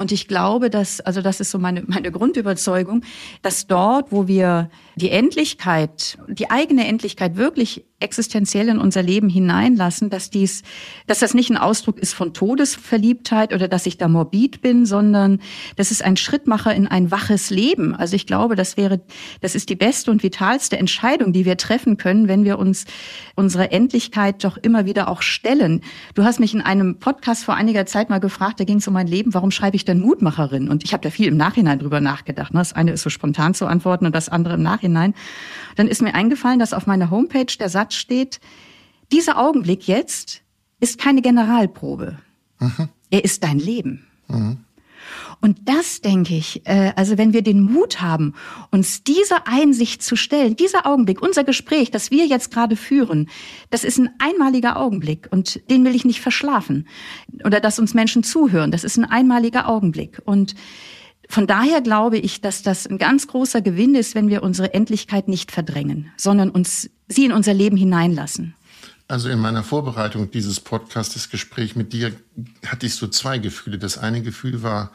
Und 0.02 0.12
ich 0.12 0.28
glaube, 0.28 0.72
dass, 0.72 1.00
also 1.00 1.22
das 1.22 1.40
ist 1.40 1.52
so 1.52 1.60
meine, 1.60 1.84
meine 1.86 2.12
Grundüberzeugung, 2.12 3.04
dass 3.44 3.68
dort, 3.68 4.12
wo 4.12 4.28
wir 4.28 4.72
die 4.96 5.12
Endlichkeit, 5.12 6.18
die 6.28 6.50
eigene 6.50 6.88
Endlichkeit 6.88 7.38
wirklich 7.38 7.86
existenziell 8.02 8.68
in 8.68 8.80
unser 8.80 9.04
Leben 9.04 9.30
hineinlassen, 9.30 10.10
dass 10.10 10.30
dies, 10.30 10.64
dass 11.08 11.20
das 11.20 11.34
nicht 11.34 11.50
ein 11.50 11.58
Ausdruck 11.58 12.00
ist 12.00 12.14
von 12.14 12.34
Todesverliebtheit 12.34 13.54
oder 13.54 13.68
dass 13.68 13.86
ich 13.86 13.98
da 13.98 14.08
morbid 14.08 14.62
bin, 14.62 14.86
sondern 14.86 15.40
das 15.76 15.92
ist 15.92 16.04
ein 16.04 16.18
Schrittmacher 16.18 16.74
in 16.74 16.88
ein 16.88 17.12
waches 17.12 17.50
Leben. 17.50 17.96
Also 17.96 18.16
ich 18.16 18.26
glaube, 18.26 18.56
das 18.56 18.76
wäre, 18.78 19.02
das 19.42 19.56
ist 19.56 19.70
die 19.70 19.76
beste 19.76 20.12
und 20.12 20.24
vitalste 20.24 20.78
Entscheidung, 20.78 21.32
die 21.32 21.46
wir 21.46 21.58
treffen 21.58 21.98
können, 21.98 22.28
wenn 22.28 22.44
wir 22.44 22.60
uns 22.60 22.86
unsere 23.36 23.72
Endlichkeit 23.72 24.44
doch 24.44 24.58
immer 24.58 24.86
wieder 24.86 25.08
auch 25.08 25.22
stellen. 25.22 25.82
Du 26.16 26.24
hast 26.24 26.40
mich 26.40 26.54
in 26.54 26.62
einem 26.62 26.98
Podcast 26.98 27.44
vor 27.44 27.56
einiger 27.56 27.86
Zeit 27.86 28.10
mal 28.10 28.20
gefragt, 28.20 28.60
da 28.60 28.64
ging 28.64 28.78
es 28.78 28.88
um 28.88 28.94
mein 28.94 29.08
Leben, 29.08 29.34
warum 29.34 29.52
schreibe 29.52 29.76
ich 29.76 29.86
denn 29.94 30.02
Mutmacherin? 30.02 30.70
Und 30.70 30.84
ich 30.84 30.94
habe 30.94 31.04
da 31.04 31.10
viel 31.10 31.28
im 31.28 31.38
Nachhinein 31.38 31.80
drüber 31.80 32.02
nachgedacht. 32.02 32.54
Ne? 32.54 32.60
Das 32.60 32.74
eine 32.74 32.92
ist 32.92 33.02
so 33.04 33.10
spontan 33.10 33.54
zu 33.54 33.66
antworten 33.66 34.06
und 34.06 34.16
das 34.16 34.30
andere 34.30 34.56
im 34.56 34.64
Nachhinein. 34.64 35.14
Dann 35.76 35.88
ist 35.88 36.02
mir 36.02 36.16
eingefallen, 36.16 36.60
dass 36.60 36.74
auf 36.74 36.88
meiner 36.88 37.10
Homepage 37.10 37.54
der 37.60 37.70
Satz 37.70 37.96
steht, 37.96 38.40
dieser 39.12 39.38
Augenblick 39.38 39.88
jetzt 39.88 40.42
ist 40.80 41.00
keine 41.00 41.22
Generalprobe. 41.22 42.18
Mhm. 42.60 42.90
Er 43.10 43.24
ist 43.24 43.44
dein 43.44 43.60
Leben. 43.60 44.08
Mhm. 44.28 44.60
Und 45.42 45.58
das 45.68 46.02
denke 46.02 46.36
ich, 46.36 46.66
äh, 46.66 46.94
also 46.96 47.18
wenn 47.18 47.34
wir 47.34 47.42
den 47.42 47.62
Mut 47.62 48.00
haben, 48.00 48.36
uns 48.70 49.04
dieser 49.04 49.48
Einsicht 49.48 50.04
zu 50.04 50.16
stellen, 50.16 50.56
dieser 50.56 50.86
Augenblick, 50.86 51.22
unser 51.22 51.44
Gespräch, 51.44 51.90
das 51.90 52.12
wir 52.12 52.28
jetzt 52.28 52.52
gerade 52.52 52.76
führen, 52.76 53.28
das 53.72 53.84
ist 53.84 53.98
ein 53.98 54.12
einmaliger 54.20 54.78
Augenblick 54.78 55.28
und 55.32 55.70
den 55.70 55.84
will 55.84 55.96
ich 55.96 56.06
nicht 56.06 56.22
verschlafen. 56.22 56.88
Oder 57.44 57.60
dass 57.60 57.80
uns 57.80 57.96
Menschen 57.96 58.24
zuhören, 58.24 58.72
das 58.72 58.84
ist 58.84 58.98
ein 58.98 59.06
einmaliger 59.06 59.68
Augenblick. 59.68 60.22
Und 60.26 60.54
von 61.28 61.48
daher 61.48 61.82
glaube 61.82 62.18
ich, 62.18 62.42
dass 62.42 62.62
das 62.62 62.86
ein 62.86 63.00
ganz 63.00 63.26
großer 63.26 63.62
Gewinn 63.62 63.96
ist, 63.96 64.14
wenn 64.14 64.30
wir 64.30 64.44
unsere 64.44 64.74
Endlichkeit 64.74 65.28
nicht 65.28 65.52
verdrängen, 65.52 66.12
sondern 66.18 66.52
uns 66.52 66.90
sie 67.08 67.26
in 67.26 67.32
unser 67.32 67.54
Leben 67.54 67.78
hineinlassen. 67.78 68.54
Also 69.08 69.28
in 69.28 69.40
meiner 69.40 69.64
Vorbereitung 69.64 70.30
dieses 70.30 70.60
Podcasts, 70.60 71.30
Gespräch 71.30 71.76
mit 71.76 71.94
dir, 71.94 72.14
hatte 72.66 72.86
ich 72.86 72.96
so 72.96 73.08
zwei 73.08 73.40
Gefühle. 73.40 73.78
Das 73.78 73.98
eine 73.98 74.22
Gefühl 74.22 74.62
war, 74.64 74.92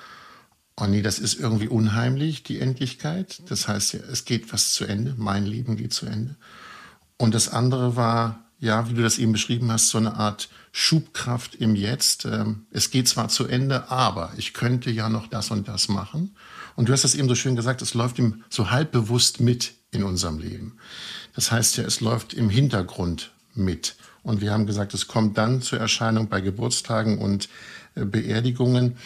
oh 0.78 0.86
nee, 0.86 1.02
das 1.02 1.18
ist 1.18 1.38
irgendwie 1.38 1.68
unheimlich, 1.68 2.42
die 2.42 2.60
Endlichkeit. 2.60 3.42
Das 3.48 3.68
heißt, 3.68 3.94
es 3.94 4.24
geht 4.24 4.52
was 4.52 4.72
zu 4.72 4.84
Ende, 4.84 5.14
mein 5.16 5.46
Leben 5.46 5.76
geht 5.76 5.92
zu 5.92 6.06
Ende. 6.06 6.36
Und 7.16 7.34
das 7.34 7.48
andere 7.48 7.96
war, 7.96 8.44
ja, 8.58 8.88
wie 8.88 8.94
du 8.94 9.02
das 9.02 9.18
eben 9.18 9.32
beschrieben 9.32 9.70
hast, 9.72 9.88
so 9.88 9.98
eine 9.98 10.14
Art 10.14 10.48
Schubkraft 10.72 11.54
im 11.54 11.74
Jetzt. 11.74 12.26
Ähm, 12.26 12.66
es 12.70 12.90
geht 12.90 13.08
zwar 13.08 13.28
zu 13.28 13.46
Ende, 13.46 13.90
aber 13.90 14.32
ich 14.36 14.52
könnte 14.52 14.90
ja 14.90 15.08
noch 15.08 15.26
das 15.26 15.50
und 15.50 15.68
das 15.68 15.88
machen. 15.88 16.36
Und 16.74 16.88
du 16.88 16.92
hast 16.92 17.04
das 17.04 17.14
eben 17.14 17.28
so 17.28 17.34
schön 17.34 17.56
gesagt, 17.56 17.80
es 17.80 17.94
läuft 17.94 18.18
ihm 18.18 18.44
so 18.50 18.70
halbbewusst 18.70 19.40
mit 19.40 19.74
in 19.90 20.02
unserem 20.02 20.38
Leben. 20.38 20.76
Das 21.34 21.50
heißt 21.50 21.78
ja, 21.78 21.84
es 21.84 22.00
läuft 22.00 22.34
im 22.34 22.50
Hintergrund 22.50 23.32
mit. 23.54 23.96
Und 24.22 24.40
wir 24.40 24.52
haben 24.52 24.66
gesagt, 24.66 24.92
es 24.92 25.06
kommt 25.06 25.38
dann 25.38 25.62
zur 25.62 25.78
Erscheinung 25.78 26.28
bei 26.28 26.40
Geburtstagen 26.40 27.18
und 27.18 27.48
äh, 27.94 28.04
Beerdigungen. 28.04 28.96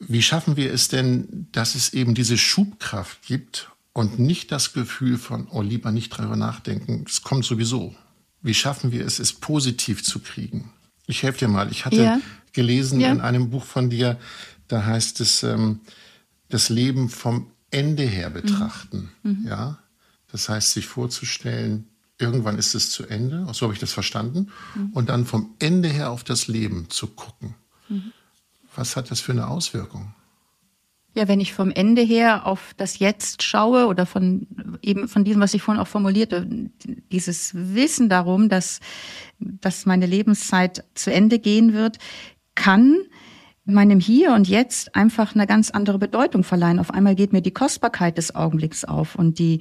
Wie 0.00 0.22
schaffen 0.22 0.56
wir 0.56 0.72
es 0.72 0.88
denn, 0.88 1.48
dass 1.52 1.74
es 1.74 1.92
eben 1.92 2.14
diese 2.14 2.38
Schubkraft 2.38 3.22
gibt 3.22 3.70
und 3.92 4.18
nicht 4.18 4.52
das 4.52 4.72
Gefühl 4.72 5.18
von, 5.18 5.48
oh, 5.50 5.62
lieber 5.62 5.90
nicht 5.90 6.16
darüber 6.16 6.36
nachdenken, 6.36 7.04
es 7.06 7.22
kommt 7.22 7.44
sowieso. 7.44 7.94
Wie 8.40 8.54
schaffen 8.54 8.92
wir 8.92 9.04
es, 9.04 9.18
es 9.18 9.32
positiv 9.32 10.04
zu 10.04 10.20
kriegen? 10.20 10.72
Ich 11.06 11.22
helfe 11.22 11.40
dir 11.40 11.48
mal. 11.48 11.70
Ich 11.72 11.84
hatte 11.84 12.02
ja. 12.02 12.20
gelesen 12.52 13.00
ja. 13.00 13.10
in 13.10 13.20
einem 13.20 13.50
Buch 13.50 13.64
von 13.64 13.90
dir, 13.90 14.18
da 14.68 14.84
heißt 14.84 15.20
es, 15.20 15.42
ähm, 15.42 15.80
das 16.48 16.68
Leben 16.68 17.08
vom 17.08 17.50
Ende 17.70 18.04
her 18.04 18.30
betrachten. 18.30 19.10
Mhm. 19.22 19.46
Ja, 19.48 19.78
das 20.30 20.48
heißt, 20.48 20.72
sich 20.72 20.86
vorzustellen, 20.86 21.88
irgendwann 22.18 22.58
ist 22.58 22.74
es 22.74 22.90
zu 22.90 23.06
Ende, 23.06 23.46
so 23.52 23.62
habe 23.62 23.74
ich 23.74 23.80
das 23.80 23.92
verstanden, 23.92 24.50
mhm. 24.74 24.90
und 24.92 25.08
dann 25.08 25.26
vom 25.26 25.54
Ende 25.58 25.88
her 25.88 26.10
auf 26.10 26.24
das 26.24 26.46
Leben 26.46 26.90
zu 26.90 27.08
gucken. 27.08 27.54
Mhm. 27.88 28.12
Was 28.78 28.94
hat 28.94 29.10
das 29.10 29.20
für 29.20 29.32
eine 29.32 29.48
Auswirkung? 29.48 30.14
Ja, 31.16 31.26
wenn 31.26 31.40
ich 31.40 31.52
vom 31.52 31.72
Ende 31.72 32.00
her 32.00 32.46
auf 32.46 32.74
das 32.76 33.00
Jetzt 33.00 33.42
schaue 33.42 33.88
oder 33.88 34.06
von 34.06 34.46
eben 34.82 35.08
von 35.08 35.24
diesem, 35.24 35.40
was 35.40 35.52
ich 35.52 35.62
vorhin 35.62 35.82
auch 35.82 35.88
formulierte, 35.88 36.46
dieses 37.10 37.50
Wissen 37.54 38.08
darum, 38.08 38.48
dass, 38.48 38.78
dass 39.40 39.84
meine 39.84 40.06
Lebenszeit 40.06 40.84
zu 40.94 41.12
Ende 41.12 41.40
gehen 41.40 41.72
wird, 41.72 41.98
kann 42.54 42.98
meinem 43.64 43.98
Hier 43.98 44.32
und 44.32 44.48
Jetzt 44.48 44.94
einfach 44.94 45.34
eine 45.34 45.46
ganz 45.46 45.70
andere 45.70 45.98
Bedeutung 45.98 46.44
verleihen. 46.44 46.78
Auf 46.78 46.92
einmal 46.92 47.14
geht 47.14 47.32
mir 47.32 47.42
die 47.42 47.50
Kostbarkeit 47.50 48.16
des 48.16 48.34
Augenblicks 48.34 48.84
auf 48.84 49.14
und 49.14 49.40
die, 49.40 49.60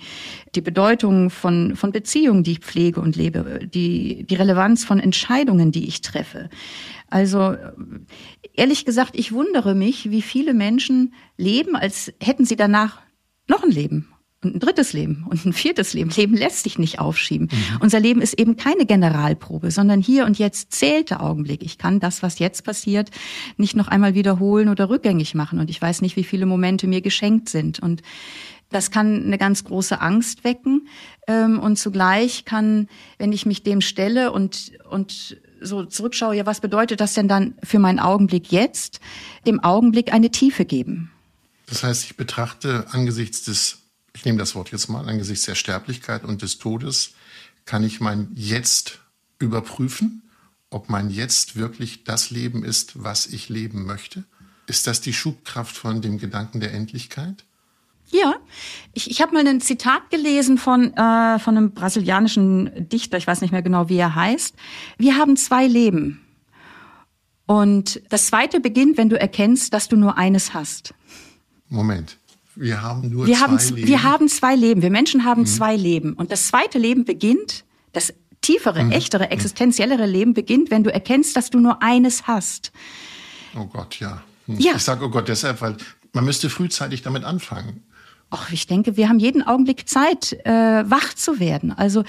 die 0.56 0.62
Bedeutung 0.62 1.30
von, 1.30 1.76
von 1.76 1.92
Beziehungen, 1.92 2.44
die 2.44 2.54
ich 2.54 2.60
pflege 2.60 3.02
und 3.02 3.16
lebe, 3.16 3.68
die, 3.68 4.24
die 4.24 4.36
Relevanz 4.36 4.86
von 4.86 5.00
Entscheidungen, 5.00 5.72
die 5.72 5.88
ich 5.88 6.02
treffe. 6.02 6.50
Also 7.10 7.56
ehrlich 8.54 8.86
gesagt, 8.86 9.12
ich 9.14 9.32
wundere 9.32 9.76
mich, 9.76 10.12
wie 10.12 10.22
viele 10.22 10.54
Menschen 10.54 11.14
leben, 11.38 11.76
als 11.76 12.14
hätten 12.22 12.46
sie 12.46 12.56
danach 12.56 13.02
noch 13.48 13.64
ein 13.64 13.72
Leben 13.72 14.10
und 14.44 14.56
ein 14.56 14.60
drittes 14.60 14.94
Leben 14.94 15.26
und 15.28 15.46
ein 15.46 15.54
viertes 15.54 15.94
Leben. 15.94 16.10
Leben 16.12 16.36
lässt 16.36 16.64
sich 16.64 16.78
nicht 16.78 17.00
aufschieben. 17.00 17.50
Mhm. 17.52 17.78
Unser 17.80 18.00
Leben 18.00 18.22
ist 18.22 18.34
eben 18.40 18.56
keine 18.56 18.86
Generalprobe, 18.86 19.72
sondern 19.72 20.02
hier 20.02 20.26
und 20.26 20.38
jetzt 20.38 20.74
zählt 20.74 21.10
der 21.10 21.24
Augenblick. 21.24 21.64
Ich 21.64 21.78
kann 21.78 22.00
das, 22.00 22.22
was 22.22 22.40
jetzt 22.40 22.64
passiert, 22.64 23.10
nicht 23.58 23.76
noch 23.76 23.88
einmal 23.88 24.14
wiederholen 24.14 24.70
oder 24.70 24.90
rückgängig 24.90 25.34
machen. 25.34 25.60
Und 25.60 25.70
ich 25.70 25.82
weiß 25.82 26.02
nicht, 26.02 26.16
wie 26.18 26.24
viele 26.24 26.46
Momente 26.46 26.88
mir 26.88 27.02
geschenkt 27.02 27.50
sind. 27.50 27.80
Und 27.80 28.04
das 28.70 28.92
kann 28.92 29.26
eine 29.26 29.38
ganz 29.38 29.64
große 29.64 30.02
Angst 30.02 30.44
wecken. 30.44 30.88
Ähm, 31.28 31.60
und 31.60 31.78
zugleich 31.78 32.46
kann, 32.46 32.88
wenn 33.18 33.32
ich 33.32 33.46
mich 33.46 33.64
dem 33.64 33.82
stelle 33.82 34.32
und, 34.32 34.74
und 34.90 35.38
so 35.62 35.86
zurückschaue, 35.86 36.36
ja, 36.36 36.46
was 36.46 36.62
bedeutet 36.62 37.00
das 37.00 37.14
denn 37.14 37.28
dann 37.28 37.56
für 37.64 37.80
meinen 37.80 38.00
Augenblick 38.00 38.52
jetzt, 38.52 39.00
dem 39.46 39.64
Augenblick 39.64 40.14
eine 40.14 40.32
Tiefe 40.32 40.66
geben? 40.66 41.12
Das 41.68 41.84
heißt, 41.84 42.06
ich 42.06 42.18
betrachte 42.18 42.86
angesichts 42.92 43.44
des 43.44 43.80
ich 44.18 44.26
nehme 44.26 44.40
das 44.40 44.56
Wort 44.56 44.72
jetzt 44.72 44.88
mal, 44.88 45.08
angesichts 45.08 45.46
der 45.46 45.54
Sterblichkeit 45.54 46.24
und 46.24 46.42
des 46.42 46.58
Todes, 46.58 47.12
kann 47.66 47.84
ich 47.84 48.00
mein 48.00 48.32
Jetzt 48.34 49.00
überprüfen, 49.38 50.24
ob 50.72 50.90
mein 50.90 51.12
Jetzt 51.12 51.56
wirklich 51.56 52.04
das 52.04 52.32
Leben 52.32 52.64
ist, 52.64 53.04
was 53.04 53.28
ich 53.28 53.48
leben 53.48 53.86
möchte? 53.86 54.24
Ist 54.66 54.88
das 54.88 55.02
die 55.02 55.14
Schubkraft 55.14 55.78
von 55.78 56.02
dem 56.02 56.18
Gedanken 56.18 56.60
der 56.60 56.74
Endlichkeit? 56.74 57.46
Ja, 58.10 58.36
ich, 58.94 59.12
ich 59.12 59.22
habe 59.22 59.34
mal 59.34 59.46
ein 59.46 59.60
Zitat 59.60 60.10
gelesen 60.10 60.58
von, 60.58 60.94
äh, 60.94 61.40
von 61.40 61.58
einem 61.58 61.72
brasilianischen 61.72 62.88
Dichter, 62.90 63.18
ich 63.18 63.28
weiß 63.28 63.42
nicht 63.42 63.52
mehr 63.52 63.62
genau, 63.62 63.90
wie 63.90 63.98
er 63.98 64.16
heißt. 64.16 64.56
Wir 64.98 65.18
haben 65.18 65.36
zwei 65.36 65.68
Leben. 65.68 66.22
Und 67.46 68.02
das 68.10 68.28
zweite 68.28 68.60
beginnt, 68.60 68.98
wenn 68.98 69.10
du 69.10 69.20
erkennst, 69.20 69.74
dass 69.74 69.88
du 69.88 69.96
nur 69.96 70.18
eines 70.18 70.54
hast. 70.54 70.94
Moment. 71.70 72.18
Wir 72.56 72.82
haben 72.82 73.10
nur 73.10 73.28
wir 73.28 73.36
zwei 73.36 73.42
haben, 73.42 73.58
Leben. 73.58 73.88
Wir 73.88 74.04
haben 74.04 74.28
zwei 74.30 74.56
Leben. 74.56 74.82
Wir 74.82 74.90
Menschen 74.90 75.24
haben 75.24 75.42
mhm. 75.42 75.46
zwei 75.48 75.76
Leben. 75.76 76.14
Und 76.14 76.32
das 76.32 76.48
zweite 76.48 76.78
Leben 76.78 77.06
beginnt, 77.06 77.66
das 77.94 78.14
tiefere, 78.42 78.84
mhm. 78.84 78.92
echtere, 78.92 79.26
mhm. 79.26 79.32
existenziellere 79.32 80.06
Leben 80.06 80.34
beginnt, 80.34 80.72
wenn 80.72 80.84
du 80.84 80.92
erkennst, 80.92 81.36
dass 81.36 81.50
du 81.50 81.60
nur 81.60 81.84
eines 81.84 82.28
hast. 82.28 82.72
Oh 83.56 83.66
Gott, 83.66 84.00
ja. 84.00 84.24
Hm. 84.46 84.60
ja. 84.60 84.74
Ich 84.76 84.84
sage, 84.84 85.06
oh 85.06 85.10
Gott, 85.10 85.28
deshalb, 85.28 85.62
weil 85.62 85.78
man 86.14 86.26
müsste 86.26 86.50
frühzeitig 86.50 87.02
damit 87.02 87.24
anfangen. 87.24 87.84
Ach, 88.30 88.52
ich 88.52 88.68
denke, 88.68 88.98
wir 88.98 89.08
haben 89.08 89.20
jeden 89.20 89.42
Augenblick 89.42 89.88
Zeit, 89.88 90.34
äh, 90.44 90.52
wach 90.52 91.14
zu 91.14 91.40
werden. 91.40 91.72
Also 91.72 92.04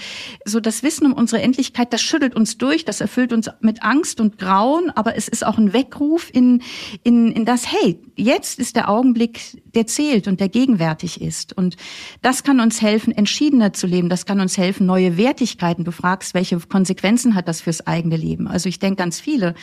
so 0.44 0.58
das 0.58 0.82
Wissen 0.82 1.06
um 1.06 1.12
unsere 1.12 1.40
Endlichkeit, 1.42 1.92
das 1.92 2.02
schüttelt 2.02 2.34
uns 2.34 2.58
durch, 2.58 2.84
das 2.84 3.00
erfüllt 3.00 3.32
uns 3.32 3.48
mit 3.60 3.84
Angst 3.84 4.20
und 4.20 4.36
Grauen, 4.36 4.90
aber 4.90 5.16
es 5.16 5.28
ist 5.28 5.46
auch 5.46 5.58
ein 5.58 5.72
Weckruf 5.72 6.28
in, 6.32 6.62
in, 7.04 7.30
in 7.30 7.44
das, 7.44 7.70
hey, 7.70 8.00
jetzt 8.16 8.58
ist 8.58 8.74
der 8.74 8.88
Augenblick, 8.88 9.62
der 9.74 9.86
zählt 9.86 10.26
und 10.26 10.40
der 10.40 10.48
gegenwärtig 10.48 11.20
ist. 11.20 11.56
Und 11.56 11.76
das 12.20 12.42
kann 12.42 12.58
uns 12.58 12.82
helfen, 12.82 13.12
entschiedener 13.12 13.72
zu 13.72 13.86
leben. 13.86 14.08
Das 14.08 14.26
kann 14.26 14.40
uns 14.40 14.58
helfen, 14.58 14.86
neue 14.86 15.16
Wertigkeiten. 15.16 15.84
Du 15.84 15.92
fragst, 15.92 16.34
welche 16.34 16.58
Konsequenzen 16.58 17.36
hat 17.36 17.46
das 17.46 17.60
fürs 17.60 17.86
eigene 17.86 18.16
Leben? 18.16 18.48
Also 18.48 18.68
ich 18.68 18.80
denke 18.80 18.96
ganz 18.96 19.20
viele. 19.20 19.54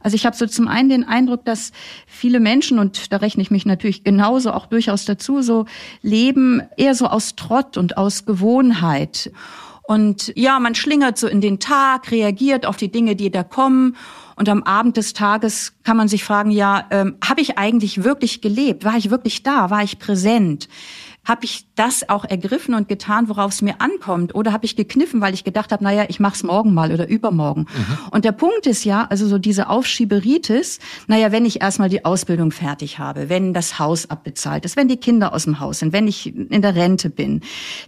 Also 0.00 0.14
ich 0.14 0.24
habe 0.24 0.36
so 0.36 0.46
zum 0.46 0.68
einen 0.68 0.88
den 0.88 1.02
Eindruck, 1.02 1.44
dass 1.44 1.72
viele 2.06 2.38
Menschen, 2.38 2.78
und 2.78 3.12
da 3.12 3.16
rechne 3.16 3.42
ich 3.42 3.50
mich 3.50 3.66
natürlich 3.66 4.04
genauso 4.04 4.52
auch 4.52 4.66
durchaus 4.66 5.04
dazu, 5.04 5.42
so 5.42 5.66
leben 6.06 6.62
eher 6.76 6.94
so 6.94 7.06
aus 7.06 7.36
Trott 7.36 7.76
und 7.76 7.98
aus 7.98 8.24
Gewohnheit. 8.24 9.30
Und 9.82 10.32
ja, 10.34 10.58
man 10.58 10.74
schlingert 10.74 11.18
so 11.18 11.28
in 11.28 11.40
den 11.40 11.60
Tag, 11.60 12.10
reagiert 12.10 12.66
auf 12.66 12.76
die 12.76 12.90
Dinge, 12.90 13.14
die 13.14 13.30
da 13.30 13.44
kommen. 13.44 13.96
Und 14.36 14.48
am 14.48 14.62
Abend 14.62 14.96
des 14.96 15.12
Tages 15.12 15.74
kann 15.84 15.96
man 15.96 16.08
sich 16.08 16.24
fragen, 16.24 16.50
ja, 16.50 16.86
ähm, 16.90 17.16
habe 17.24 17.40
ich 17.40 17.58
eigentlich 17.58 18.04
wirklich 18.04 18.40
gelebt? 18.40 18.84
War 18.84 18.96
ich 18.96 19.10
wirklich 19.10 19.42
da? 19.42 19.70
War 19.70 19.82
ich 19.82 19.98
präsent? 19.98 20.68
habe 21.26 21.44
ich 21.44 21.65
das 21.76 22.08
auch 22.08 22.24
ergriffen 22.24 22.74
und 22.74 22.88
getan, 22.88 23.28
worauf 23.28 23.52
es 23.52 23.62
mir 23.62 23.80
ankommt? 23.80 24.34
Oder 24.34 24.52
habe 24.52 24.64
ich 24.64 24.76
gekniffen, 24.76 25.20
weil 25.20 25.34
ich 25.34 25.44
gedacht 25.44 25.72
habe, 25.72 25.84
naja, 25.84 26.06
ich 26.08 26.20
mach's 26.20 26.42
morgen 26.42 26.74
mal 26.74 26.92
oder 26.92 27.08
übermorgen? 27.08 27.62
Mhm. 27.62 27.98
Und 28.10 28.24
der 28.24 28.32
Punkt 28.32 28.66
ist 28.66 28.84
ja, 28.84 29.06
also 29.08 29.26
so 29.26 29.38
diese 29.38 29.68
Aufschieberitis, 29.68 30.78
naja, 31.06 31.32
wenn 31.32 31.44
ich 31.44 31.60
erstmal 31.60 31.88
die 31.88 32.04
Ausbildung 32.04 32.50
fertig 32.50 32.98
habe, 32.98 33.28
wenn 33.28 33.54
das 33.54 33.78
Haus 33.78 34.10
abbezahlt 34.10 34.64
ist, 34.64 34.76
wenn 34.76 34.88
die 34.88 34.96
Kinder 34.96 35.32
aus 35.32 35.44
dem 35.44 35.60
Haus 35.60 35.78
sind, 35.78 35.92
wenn 35.92 36.08
ich 36.08 36.34
in 36.34 36.62
der 36.62 36.74
Rente 36.74 37.10
bin, 37.10 37.40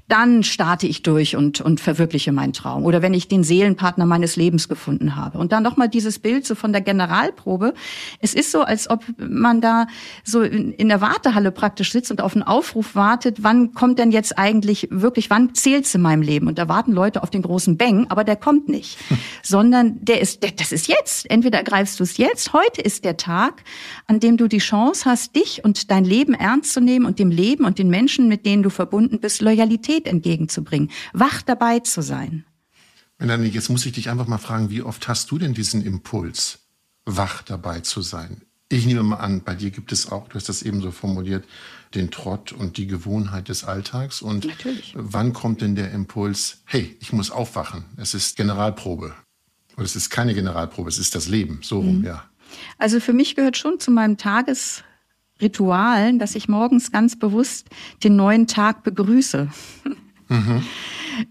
dann 0.06 0.42
starte 0.42 0.86
ich 0.86 1.02
durch 1.02 1.36
und, 1.36 1.60
und 1.60 1.80
verwirkliche 1.80 2.32
meinen 2.32 2.52
Traum. 2.52 2.84
Oder 2.84 3.02
wenn 3.02 3.14
ich 3.14 3.28
den 3.28 3.42
Seelenpartner 3.42 4.06
meines 4.06 4.36
Lebens 4.36 4.68
gefunden 4.68 5.16
habe. 5.16 5.38
Und 5.38 5.52
dann 5.52 5.62
nochmal 5.62 5.88
dieses 5.88 6.18
Bild 6.18 6.46
so 6.46 6.54
von 6.54 6.72
der 6.72 6.82
Generalprobe. 6.82 7.74
Es 8.20 8.34
ist 8.34 8.52
so, 8.52 8.62
als 8.62 8.88
ob 8.88 9.04
man 9.18 9.60
da 9.60 9.86
so 10.24 10.42
in, 10.42 10.72
in 10.72 10.88
der 10.88 11.00
Wartehalle 11.00 11.50
praktisch 11.50 11.92
sitzt 11.92 12.10
und 12.10 12.20
auf 12.20 12.34
einen 12.34 12.42
Aufruf 12.42 12.94
wartet, 12.94 13.08
wartet, 13.08 13.42
wann 13.42 13.72
kommt 13.78 14.00
denn 14.00 14.10
jetzt 14.10 14.36
eigentlich 14.36 14.88
wirklich, 14.90 15.30
wann 15.30 15.54
zählt's 15.54 15.94
in 15.94 16.02
meinem 16.02 16.20
Leben? 16.20 16.48
Und 16.48 16.58
da 16.58 16.68
warten 16.68 16.90
Leute 16.90 17.22
auf 17.22 17.30
den 17.30 17.42
großen 17.42 17.76
Bang, 17.76 18.08
aber 18.08 18.24
der 18.24 18.34
kommt 18.34 18.68
nicht. 18.68 18.98
Sondern 19.44 20.04
der 20.04 20.20
ist, 20.20 20.42
der, 20.42 20.50
das 20.50 20.72
ist 20.72 20.88
jetzt. 20.88 21.30
Entweder 21.30 21.62
greifst 21.62 22.00
du 22.00 22.02
es 22.02 22.16
jetzt, 22.16 22.52
heute 22.52 22.82
ist 22.82 23.04
der 23.04 23.16
Tag, 23.16 23.62
an 24.08 24.18
dem 24.18 24.36
du 24.36 24.48
die 24.48 24.58
Chance 24.58 25.04
hast, 25.04 25.36
dich 25.36 25.64
und 25.64 25.92
dein 25.92 26.04
Leben 26.04 26.34
ernst 26.34 26.72
zu 26.72 26.80
nehmen 26.80 27.06
und 27.06 27.20
dem 27.20 27.30
Leben 27.30 27.64
und 27.64 27.78
den 27.78 27.88
Menschen, 27.88 28.26
mit 28.26 28.44
denen 28.44 28.64
du 28.64 28.70
verbunden 28.70 29.20
bist, 29.20 29.42
Loyalität 29.42 30.08
entgegenzubringen. 30.08 30.90
Wach 31.12 31.42
dabei 31.42 31.78
zu 31.78 32.02
sein. 32.02 32.44
Melanie, 33.18 33.46
jetzt 33.46 33.68
muss 33.68 33.86
ich 33.86 33.92
dich 33.92 34.10
einfach 34.10 34.26
mal 34.26 34.38
fragen, 34.38 34.70
wie 34.70 34.82
oft 34.82 35.06
hast 35.06 35.30
du 35.30 35.38
denn 35.38 35.54
diesen 35.54 35.84
Impuls, 35.84 36.58
wach 37.04 37.42
dabei 37.42 37.78
zu 37.78 38.02
sein? 38.02 38.42
Ich 38.68 38.86
nehme 38.86 39.04
mal 39.04 39.18
an, 39.18 39.44
bei 39.44 39.54
dir 39.54 39.70
gibt 39.70 39.92
es 39.92 40.10
auch, 40.10 40.26
du 40.26 40.34
hast 40.34 40.48
das 40.48 40.62
eben 40.62 40.80
so 40.80 40.90
formuliert, 40.90 41.44
den 41.94 42.10
Trott 42.10 42.52
und 42.52 42.76
die 42.76 42.86
Gewohnheit 42.86 43.48
des 43.48 43.64
Alltags. 43.64 44.22
Und 44.22 44.44
Natürlich. 44.44 44.94
wann 44.96 45.32
kommt 45.32 45.60
denn 45.60 45.74
der 45.74 45.90
Impuls, 45.92 46.62
hey, 46.64 46.96
ich 47.00 47.12
muss 47.12 47.30
aufwachen, 47.30 47.84
es 47.96 48.14
ist 48.14 48.36
Generalprobe. 48.36 49.14
Oder 49.76 49.84
es 49.84 49.96
ist 49.96 50.10
keine 50.10 50.34
Generalprobe, 50.34 50.88
es 50.88 50.98
ist 50.98 51.14
das 51.14 51.28
Leben, 51.28 51.60
so 51.62 51.78
rum, 51.78 52.00
mhm. 52.00 52.04
ja. 52.04 52.24
Also 52.78 53.00
für 53.00 53.12
mich 53.12 53.36
gehört 53.36 53.56
schon 53.56 53.78
zu 53.78 53.90
meinem 53.90 54.16
Tagesritualen, 54.16 56.18
dass 56.18 56.34
ich 56.34 56.48
morgens 56.48 56.90
ganz 56.90 57.18
bewusst 57.18 57.68
den 58.02 58.16
neuen 58.16 58.46
Tag 58.46 58.82
begrüße. 58.82 59.48
Mhm. 60.28 60.62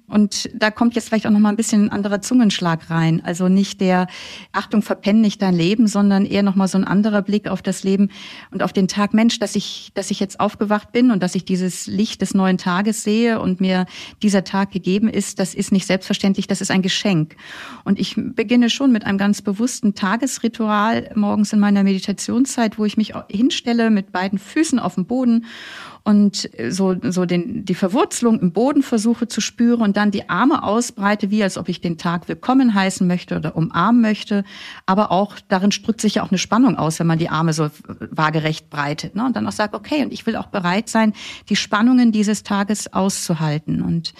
Und 0.08 0.50
da 0.54 0.72
kommt 0.72 0.96
jetzt 0.96 1.08
vielleicht 1.10 1.28
auch 1.28 1.32
noch 1.32 1.40
mal 1.40 1.50
ein 1.50 1.56
bisschen 1.56 1.86
ein 1.86 1.90
anderer 1.90 2.22
Zungenschlag 2.22 2.90
rein. 2.90 3.22
Also 3.24 3.48
nicht 3.48 3.82
der 3.82 4.08
Achtung, 4.52 4.82
verpenn 4.82 5.22
nicht 5.22 5.42
dein 5.42 5.56
Leben, 5.56 5.88
sondern 5.88 6.26
eher 6.26 6.44
noch 6.44 6.56
mal 6.56 6.68
so 6.68 6.78
ein 6.78 6.84
anderer 6.84 7.22
Blick 7.22 7.48
auf 7.48 7.62
das 7.62 7.84
Leben 7.84 8.10
und 8.52 8.64
auf 8.64 8.74
den 8.74 8.88
Tag. 8.88 9.14
Mensch, 9.14 9.40
dass 9.40 9.56
ich, 9.56 9.92
dass 9.94 10.12
ich 10.12 10.20
jetzt 10.20 10.40
aufgewacht 10.40 10.92
bin 10.92 11.12
und 11.12 11.24
dass 11.24 11.36
ich 11.36 11.46
dieses 11.46 11.88
Licht 11.88 12.22
des 12.22 12.34
neuen 12.34 12.58
Tages 12.58 13.04
sehe 13.04 13.40
und 13.40 13.62
mir 13.62 13.86
dieser 14.22 14.44
Tag 14.44 14.72
gegeben 14.72 15.08
ist, 15.08 15.40
das 15.40 15.54
ist 15.54 15.72
nicht 15.72 15.86
selbstverständlich, 15.86 16.48
das 16.48 16.62
ist 16.62 16.72
ein 16.72 16.82
Geschenk. 16.82 17.36
Und 17.84 18.00
ich 18.00 18.16
beginne 18.18 18.70
schon 18.70 18.92
mit 18.92 19.06
einem 19.06 19.18
ganz 19.18 19.42
bewussten 19.42 19.96
Tagesritual 19.96 21.12
morgens 21.16 21.54
in 21.54 21.60
meiner 21.60 21.84
Meditationszeit, 21.84 22.78
wo 22.78 22.86
ich 22.86 22.98
mich 22.98 23.14
hinstelle 23.30 23.90
mit 23.90 24.12
beiden 24.12 24.40
Füßen 24.40 24.80
auf 24.80 24.96
dem 24.96 25.06
Boden 25.06 25.46
und 26.08 26.50
so, 26.70 26.96
so 27.04 27.26
den, 27.26 27.66
die 27.66 27.76
Verwurzelung 27.76 28.40
im 28.40 28.54
Boden 28.54 28.82
versuche 28.88 29.28
zu 29.28 29.42
spüren 29.42 29.82
und 29.82 29.98
dann 29.98 30.12
die 30.12 30.30
Arme 30.30 30.64
ausbreite, 30.64 31.30
wie 31.30 31.44
als 31.44 31.58
ob 31.58 31.70
ich 31.70 31.82
den 31.82 31.98
Tag 31.98 32.28
willkommen 32.28 32.74
heißen 32.74 33.06
möchte 33.06 33.36
oder 33.38 33.56
umarmen 33.56 34.02
möchte. 34.02 34.44
Aber 34.86 35.12
auch 35.12 35.36
darin 35.48 35.70
drückt 35.70 36.02
sich 36.02 36.16
ja 36.16 36.24
auch 36.24 36.32
eine 36.32 36.38
Spannung 36.38 36.78
aus, 36.78 37.00
wenn 37.00 37.08
man 37.08 37.20
die 37.20 37.30
Arme 37.30 37.54
so 37.54 37.70
waagerecht 38.12 38.70
breitet. 38.70 39.16
Ne? 39.16 39.26
Und 39.26 39.36
dann 39.36 39.48
auch 39.48 39.52
sagt, 39.52 39.76
okay, 39.76 40.04
und 40.04 40.12
ich 40.12 40.26
will 40.26 40.36
auch 40.36 40.48
bereit 40.48 40.90
sein, 40.90 41.14
die 41.50 41.56
Spannungen 41.56 42.12
dieses 42.12 42.44
Tages 42.44 42.92
auszuhalten. 42.94 43.82
Und 43.82 44.14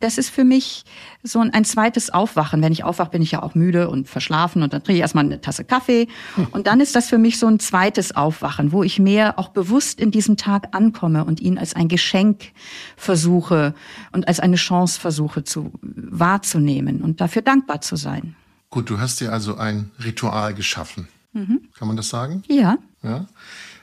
das 0.00 0.18
ist 0.18 0.28
für 0.28 0.44
mich 0.44 0.84
so 1.22 1.40
ein, 1.40 1.54
ein 1.54 1.64
zweites 1.64 2.10
Aufwachen. 2.10 2.60
Wenn 2.60 2.72
ich 2.72 2.84
aufwache, 2.84 3.10
bin 3.10 3.22
ich 3.22 3.30
ja 3.30 3.42
auch 3.42 3.54
müde 3.54 3.88
und 3.88 4.08
verschlafen 4.08 4.62
und 4.62 4.72
dann 4.72 4.84
trinke 4.84 4.98
ich 4.98 5.00
erstmal 5.00 5.24
eine 5.24 5.40
Tasse 5.40 5.64
Kaffee. 5.64 6.08
Hm. 6.34 6.48
Und 6.50 6.66
dann 6.66 6.80
ist 6.80 6.94
das 6.94 7.08
für 7.08 7.16
mich 7.16 7.38
so 7.38 7.46
ein 7.46 7.58
zweites 7.60 8.14
Aufwachen, 8.14 8.72
wo 8.72 8.82
ich 8.82 8.98
mehr 8.98 9.38
auch 9.38 9.48
bewusst 9.48 9.98
in 9.98 10.10
diesem 10.10 10.36
Tag 10.36 10.74
ankomme 10.76 11.24
und 11.24 11.40
ihn 11.40 11.56
als 11.58 11.74
ein 11.74 11.88
Geschenk 11.88 12.52
versuche 12.96 13.74
und 14.12 14.28
als 14.28 14.38
eine 14.38 14.56
Chance 14.56 15.00
versuche 15.00 15.44
zu 15.44 15.72
wahrzunehmen 15.80 17.00
und 17.00 17.22
dafür 17.22 17.40
dankbar 17.40 17.80
zu 17.80 17.96
sein. 17.96 18.36
Gut, 18.68 18.90
du 18.90 19.00
hast 19.00 19.20
dir 19.20 19.32
also 19.32 19.56
ein 19.56 19.90
Ritual 20.04 20.52
geschaffen. 20.52 21.08
Mhm. 21.32 21.68
Kann 21.78 21.88
man 21.88 21.96
das 21.96 22.10
sagen? 22.10 22.42
Ja. 22.48 22.76
Ja. 23.02 23.26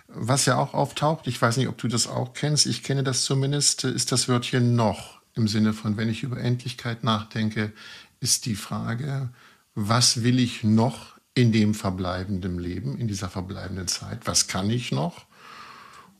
Was 0.08 0.46
ja 0.46 0.58
auch 0.58 0.76
auftaucht, 0.76 1.26
ich 1.26 1.42
weiß 1.42 1.58
nicht, 1.58 1.70
ob 1.70 1.80
du 1.80 1.88
das 1.88 2.06
auch 2.08 2.34
kennst, 2.34 2.68
ich 2.68 2.84
kenne 2.84 3.04
das 3.04 3.24
zumindest, 3.24 3.84
ist 3.84 4.12
das 4.12 4.30
Wörtchen 4.30 4.76
noch. 4.76 5.23
Im 5.36 5.48
Sinne 5.48 5.74
von, 5.74 5.98
wenn 5.98 6.10
ich 6.10 6.24
über 6.24 6.40
Endlichkeit 6.40 7.04
nachdenke, 7.04 7.74
ist 8.20 8.46
die 8.46 8.56
Frage, 8.56 9.30
was 9.76 10.24
will 10.24 10.40
ich 10.40 10.64
noch 10.64 11.14
in 11.34 11.52
dem 11.52 11.74
verbleibenden 11.74 12.60
Leben, 12.60 12.98
in 12.98 13.08
dieser 13.08 13.30
verbleibenden 13.30 13.88
Zeit? 13.88 14.26
Was 14.26 14.48
kann 14.48 14.70
ich 14.70 14.92
noch? 14.92 15.26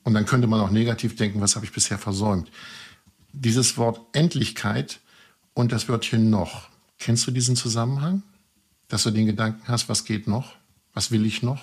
Und 0.04 0.16
dann 0.16 0.26
könnte 0.26 0.48
man 0.48 0.60
auch 0.60 0.72
negativ 0.72 1.16
denken, 1.16 1.40
was 1.42 1.56
habe 1.56 1.66
ich 1.66 1.72
bisher 1.72 1.98
versäumt? 1.98 2.52
Dieses 3.32 3.78
Wort 3.78 4.02
Endlichkeit 4.14 5.00
und 5.54 5.72
das 5.72 5.88
Wörtchen 5.88 6.30
noch. 6.30 6.70
Kennst 6.98 7.26
du 7.28 7.32
diesen 7.32 7.56
Zusammenhang? 7.56 8.24
Dass 8.88 9.04
du 9.04 9.12
den 9.12 9.26
Gedanken 9.26 9.68
hast, 9.68 9.90
was 9.90 10.06
geht 10.06 10.28
noch? 10.28 10.56
Was 10.94 11.12
will 11.12 11.26
ich 11.26 11.42
noch? 11.42 11.62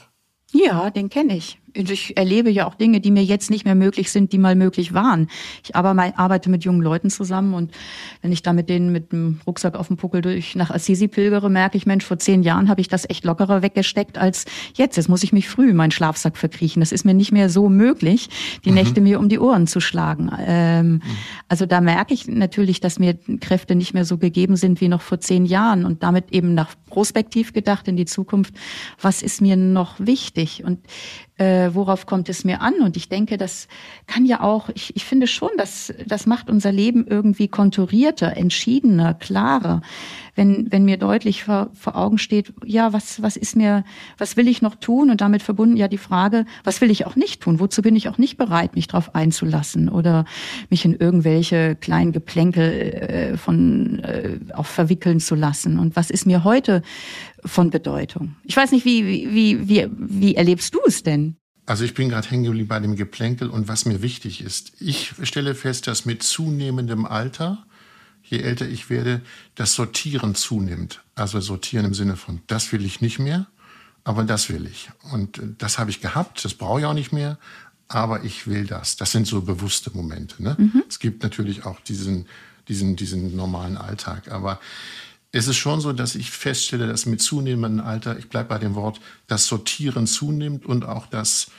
Ja, 0.52 0.90
den 0.90 1.11
kenne 1.11 1.37
ich 1.37 1.59
ich 1.75 2.17
erlebe 2.17 2.50
ja 2.50 2.67
auch 2.67 2.75
Dinge, 2.75 3.00
die 3.00 3.11
mir 3.11 3.23
jetzt 3.23 3.50
nicht 3.50 3.65
mehr 3.65 3.75
möglich 3.75 4.11
sind, 4.11 4.33
die 4.33 4.39
mal 4.39 4.55
möglich 4.55 4.95
waren. 4.95 5.29
Ich 5.65 5.77
arbeite 5.77 6.50
mit 6.50 6.65
jungen 6.65 6.81
Leuten 6.81 7.11
zusammen 7.11 7.55
und 7.55 7.73
wenn 8.23 8.33
ich 8.33 8.43
da 8.43 8.53
mit 8.53 8.69
denen 8.69 8.93
mit 8.93 9.12
dem 9.12 9.41
Rucksack 9.47 9.77
auf 9.77 9.89
dem 9.89 9.97
Puckel 9.97 10.23
durch 10.23 10.55
nach 10.55 10.71
Assisi 10.71 11.09
pilgere, 11.09 11.49
merke 11.49 11.77
ich, 11.77 11.87
Mensch, 11.87 12.05
vor 12.05 12.19
zehn 12.19 12.43
Jahren 12.43 12.69
habe 12.69 12.81
ich 12.81 12.89
das 12.89 13.09
echt 13.09 13.25
lockerer 13.25 13.62
weggesteckt 13.62 14.19
als 14.19 14.45
jetzt. 14.75 14.97
Jetzt 14.97 15.09
muss 15.09 15.23
ich 15.23 15.33
mich 15.33 15.49
früh 15.49 15.71
in 15.71 15.77
meinen 15.77 15.91
Schlafsack 15.91 16.37
verkriechen. 16.37 16.81
Das 16.81 16.93
ist 16.93 17.05
mir 17.05 17.15
nicht 17.15 17.33
mehr 17.33 17.49
so 17.49 17.69
möglich, 17.69 18.29
die 18.65 18.71
mhm. 18.71 18.77
Nächte 18.77 19.00
mir 19.00 19.19
um 19.19 19.29
die 19.29 19.39
Ohren 19.39 19.67
zu 19.67 19.81
schlagen. 19.81 20.31
Ähm, 20.39 20.93
mhm. 20.93 21.00
Also 21.49 21.67
da 21.67 21.81
merke 21.81 22.15
ich 22.15 22.27
natürlich, 22.27 22.81
dass 22.81 22.99
mir 22.99 23.19
Kräfte 23.41 23.75
nicht 23.75 23.95
mehr 23.95 24.05
so 24.05 24.19
gegeben 24.19 24.57
sind 24.57 24.81
wie 24.81 24.89
noch 24.89 25.03
vor 25.03 25.21
zehn 25.21 25.45
Jahren 25.45 25.85
und 25.85 26.03
damit 26.03 26.33
eben 26.33 26.55
nach 26.55 26.75
prospektiv 26.87 27.53
gedacht 27.53 27.89
in 27.89 27.97
die 27.97 28.05
Zukunft. 28.07 28.55
Was 29.00 29.23
ist 29.23 29.41
mir 29.41 29.57
noch 29.57 29.95
wichtig? 29.99 30.65
Und 30.65 30.81
äh, 31.61 31.75
worauf 31.75 32.07
kommt 32.07 32.29
es 32.29 32.45
mir 32.45 32.61
an? 32.61 32.75
Und 32.81 32.97
ich 32.97 33.09
denke, 33.09 33.37
das 33.37 33.69
kann 34.07 34.25
ja 34.25 34.40
auch, 34.40 34.69
ich, 34.75 34.97
ich 34.97 35.05
finde 35.05 35.26
schon, 35.26 35.50
dass 35.57 35.93
das 36.07 36.26
macht 36.26 36.50
unser 36.50 36.73
Leben 36.73 37.07
irgendwie 37.07 37.49
konturierter, 37.49 38.37
entschiedener, 38.37 39.14
klarer 39.14 39.83
wenn, 40.40 40.71
wenn 40.71 40.85
mir 40.87 40.97
deutlich 40.97 41.45
vor, 41.45 41.71
vor 41.75 41.97
Augen 41.97 42.17
steht, 42.17 42.52
ja, 42.64 42.95
was, 42.95 43.23
was 43.23 43.37
ist 43.37 43.57
mir, 43.57 43.85
was 44.17 44.38
will 44.38 44.49
ich 44.49 44.62
noch 44.62 44.75
tun? 44.75 45.11
Und 45.11 45.21
damit 45.21 45.43
verbunden 45.43 45.76
ja 45.76 45.87
die 45.87 45.99
Frage, 45.99 46.47
was 46.64 46.81
will 46.81 46.90
ich 46.90 47.07
auch 47.07 47.14
nicht 47.14 47.43
tun? 47.43 47.61
Wozu 47.61 47.83
bin 47.83 47.97
ich 47.97 48.09
auch 48.09 48.17
nicht 48.17 48.38
bereit, 48.38 48.75
mich 48.75 48.88
darauf 48.88 49.14
einzulassen 49.14 49.88
oder 49.88 50.25
mich 50.71 50.85
in 50.85 50.95
irgendwelche 50.95 51.76
kleinen 51.76 52.12
Geplänkel 52.12 52.73
äh, 52.73 53.37
von 53.37 53.99
äh, 54.00 54.38
auch 54.55 54.67
verwickeln 54.67 55.21
zu 55.21 55.35
lassen? 55.35 55.79
Und 55.79 55.97
was 55.97 56.11
ist 56.11 56.26
mir 56.26 56.43
heute 56.43 56.81
von 57.45 57.69
Bedeutung? 57.69 58.37
Ich 58.45 58.57
weiß 58.57 58.73
nicht, 58.73 58.85
wie, 58.85 59.05
wie, 59.07 59.69
wie, 59.69 59.88
wie 59.90 60.35
erlebst 60.37 60.75
du 60.75 60.79
es 60.87 61.02
denn? 61.02 61.37
Also 61.71 61.85
ich 61.85 61.95
bin 61.95 62.09
gerade 62.09 62.29
hängen 62.29 62.43
geblieben 62.43 62.67
bei 62.67 62.81
dem 62.81 62.97
Geplänkel 62.97 63.49
und 63.49 63.69
was 63.69 63.85
mir 63.85 64.03
wichtig 64.03 64.41
ist. 64.41 64.73
Ich 64.81 65.15
stelle 65.23 65.55
fest, 65.55 65.87
dass 65.87 66.05
mit 66.05 66.25
zunehmendem 66.25 67.07
Alter 67.07 67.65
je 68.25 68.41
älter 68.41 68.69
ich 68.69 68.91
werde, 68.91 69.21
das 69.55 69.75
Sortieren 69.75 70.35
zunimmt. 70.35 71.00
Also 71.15 71.39
sortieren 71.39 71.85
im 71.85 71.95
Sinne 71.95 72.17
von, 72.17 72.41
das 72.49 72.73
will 72.73 72.85
ich 72.85 73.00
nicht 73.00 73.21
mehr, 73.21 73.47
aber 74.03 74.25
das 74.25 74.49
will 74.49 74.67
ich. 74.67 74.91
Und 75.12 75.39
äh, 75.39 75.43
das 75.59 75.79
habe 75.79 75.91
ich 75.91 76.00
gehabt, 76.00 76.45
das 76.45 76.55
brauche 76.55 76.81
ich 76.81 76.87
auch 76.87 76.93
nicht 76.93 77.12
mehr, 77.12 77.39
aber 77.87 78.25
ich 78.25 78.49
will 78.49 78.67
das. 78.67 78.97
Das 78.97 79.12
sind 79.12 79.29
so 79.29 79.41
bewusste 79.43 79.93
Momente. 79.95 80.43
Ne? 80.43 80.57
Mhm. 80.59 80.83
Es 80.89 80.99
gibt 80.99 81.23
natürlich 81.23 81.67
auch 81.67 81.79
diesen, 81.79 82.27
diesen, 82.67 82.97
diesen 82.97 83.37
normalen 83.37 83.77
Alltag, 83.77 84.33
aber 84.33 84.59
es 85.33 85.47
ist 85.47 85.57
schon 85.57 85.81
so, 85.81 85.93
dass 85.93 86.15
ich 86.15 86.31
feststelle, 86.31 86.89
dass 86.89 87.07
mit 87.07 87.23
zunehmendem 87.23 87.85
Alter, 87.85 88.19
ich 88.19 88.29
bleibe 88.29 88.49
bei 88.49 88.59
dem 88.59 88.75
Wort, 88.75 89.01
das 89.27 89.47
Sortieren 89.47 90.07
zunimmt 90.07 90.67
und 90.67 90.85
auch 90.85 91.07
das 91.07 91.51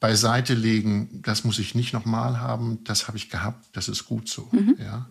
Beiseite 0.00 0.54
legen, 0.54 1.20
das 1.22 1.44
muss 1.44 1.58
ich 1.58 1.74
nicht 1.74 1.92
nochmal 1.92 2.40
haben, 2.40 2.82
das 2.84 3.06
habe 3.06 3.18
ich 3.18 3.28
gehabt, 3.28 3.66
das 3.72 3.88
ist 3.88 4.06
gut 4.06 4.28
so. 4.28 4.48
Mhm. 4.52 4.76
Ja. 4.78 5.06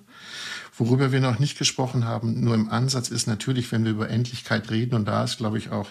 Worüber 0.76 1.12
wir 1.12 1.20
noch 1.20 1.38
nicht 1.38 1.60
gesprochen 1.60 2.06
haben, 2.06 2.42
nur 2.42 2.56
im 2.56 2.70
Ansatz 2.70 3.10
ist 3.10 3.28
natürlich, 3.28 3.72
wenn 3.72 3.84
wir 3.84 3.92
über 3.92 4.10
Endlichkeit 4.10 4.72
reden, 4.72 4.96
und 4.96 5.06
da 5.06 5.24
ist, 5.24 5.38
glaube 5.38 5.60
ich, 5.60 5.70
auch 5.70 5.90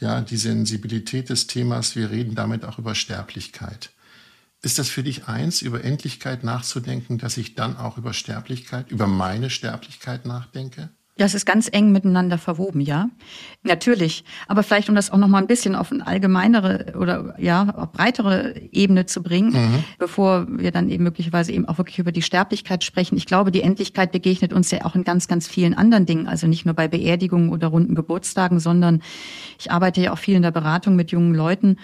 ja, 0.00 0.20
die 0.20 0.36
Sensibilität 0.36 1.30
des 1.30 1.46
Themas, 1.46 1.96
wir 1.96 2.10
reden 2.10 2.34
damit 2.34 2.64
auch 2.64 2.78
über 2.78 2.94
Sterblichkeit. 2.94 3.90
Ist 4.60 4.78
das 4.78 4.88
für 4.88 5.02
dich 5.02 5.26
eins, 5.28 5.62
über 5.62 5.82
Endlichkeit 5.82 6.44
nachzudenken, 6.44 7.16
dass 7.18 7.36
ich 7.36 7.54
dann 7.54 7.76
auch 7.76 7.96
über 7.96 8.12
Sterblichkeit, 8.12 8.90
über 8.90 9.06
meine 9.06 9.50
Sterblichkeit 9.50 10.26
nachdenke? 10.26 10.90
Das 11.18 11.34
ist 11.34 11.44
ganz 11.44 11.68
eng 11.70 11.90
miteinander 11.92 12.38
verwoben, 12.38 12.80
ja. 12.80 13.10
Natürlich. 13.64 14.24
Aber 14.46 14.62
vielleicht, 14.62 14.88
um 14.88 14.94
das 14.94 15.10
auch 15.10 15.18
noch 15.18 15.26
mal 15.26 15.38
ein 15.38 15.48
bisschen 15.48 15.74
auf 15.74 15.90
eine 15.90 16.06
allgemeinere 16.06 16.94
oder 16.96 17.34
ja, 17.38 17.64
breitere 17.92 18.54
Ebene 18.70 19.04
zu 19.04 19.22
bringen, 19.22 19.52
mhm. 19.52 19.84
bevor 19.98 20.46
wir 20.48 20.70
dann 20.70 20.88
eben 20.88 21.02
möglicherweise 21.02 21.52
eben 21.52 21.66
auch 21.66 21.76
wirklich 21.76 21.98
über 21.98 22.12
die 22.12 22.22
Sterblichkeit 22.22 22.84
sprechen. 22.84 23.16
Ich 23.16 23.26
glaube, 23.26 23.50
die 23.50 23.62
Endlichkeit 23.62 24.12
begegnet 24.12 24.52
uns 24.52 24.70
ja 24.70 24.84
auch 24.84 24.94
in 24.94 25.02
ganz, 25.02 25.26
ganz 25.26 25.48
vielen 25.48 25.74
anderen 25.74 26.06
Dingen. 26.06 26.28
Also 26.28 26.46
nicht 26.46 26.64
nur 26.64 26.74
bei 26.74 26.86
Beerdigungen 26.86 27.50
oder 27.50 27.66
runden 27.66 27.96
Geburtstagen, 27.96 28.60
sondern 28.60 29.02
ich 29.58 29.72
arbeite 29.72 30.00
ja 30.00 30.12
auch 30.12 30.18
viel 30.18 30.36
in 30.36 30.42
der 30.42 30.52
Beratung 30.52 30.94
mit 30.94 31.10
jungen 31.10 31.34
Leuten. 31.34 31.78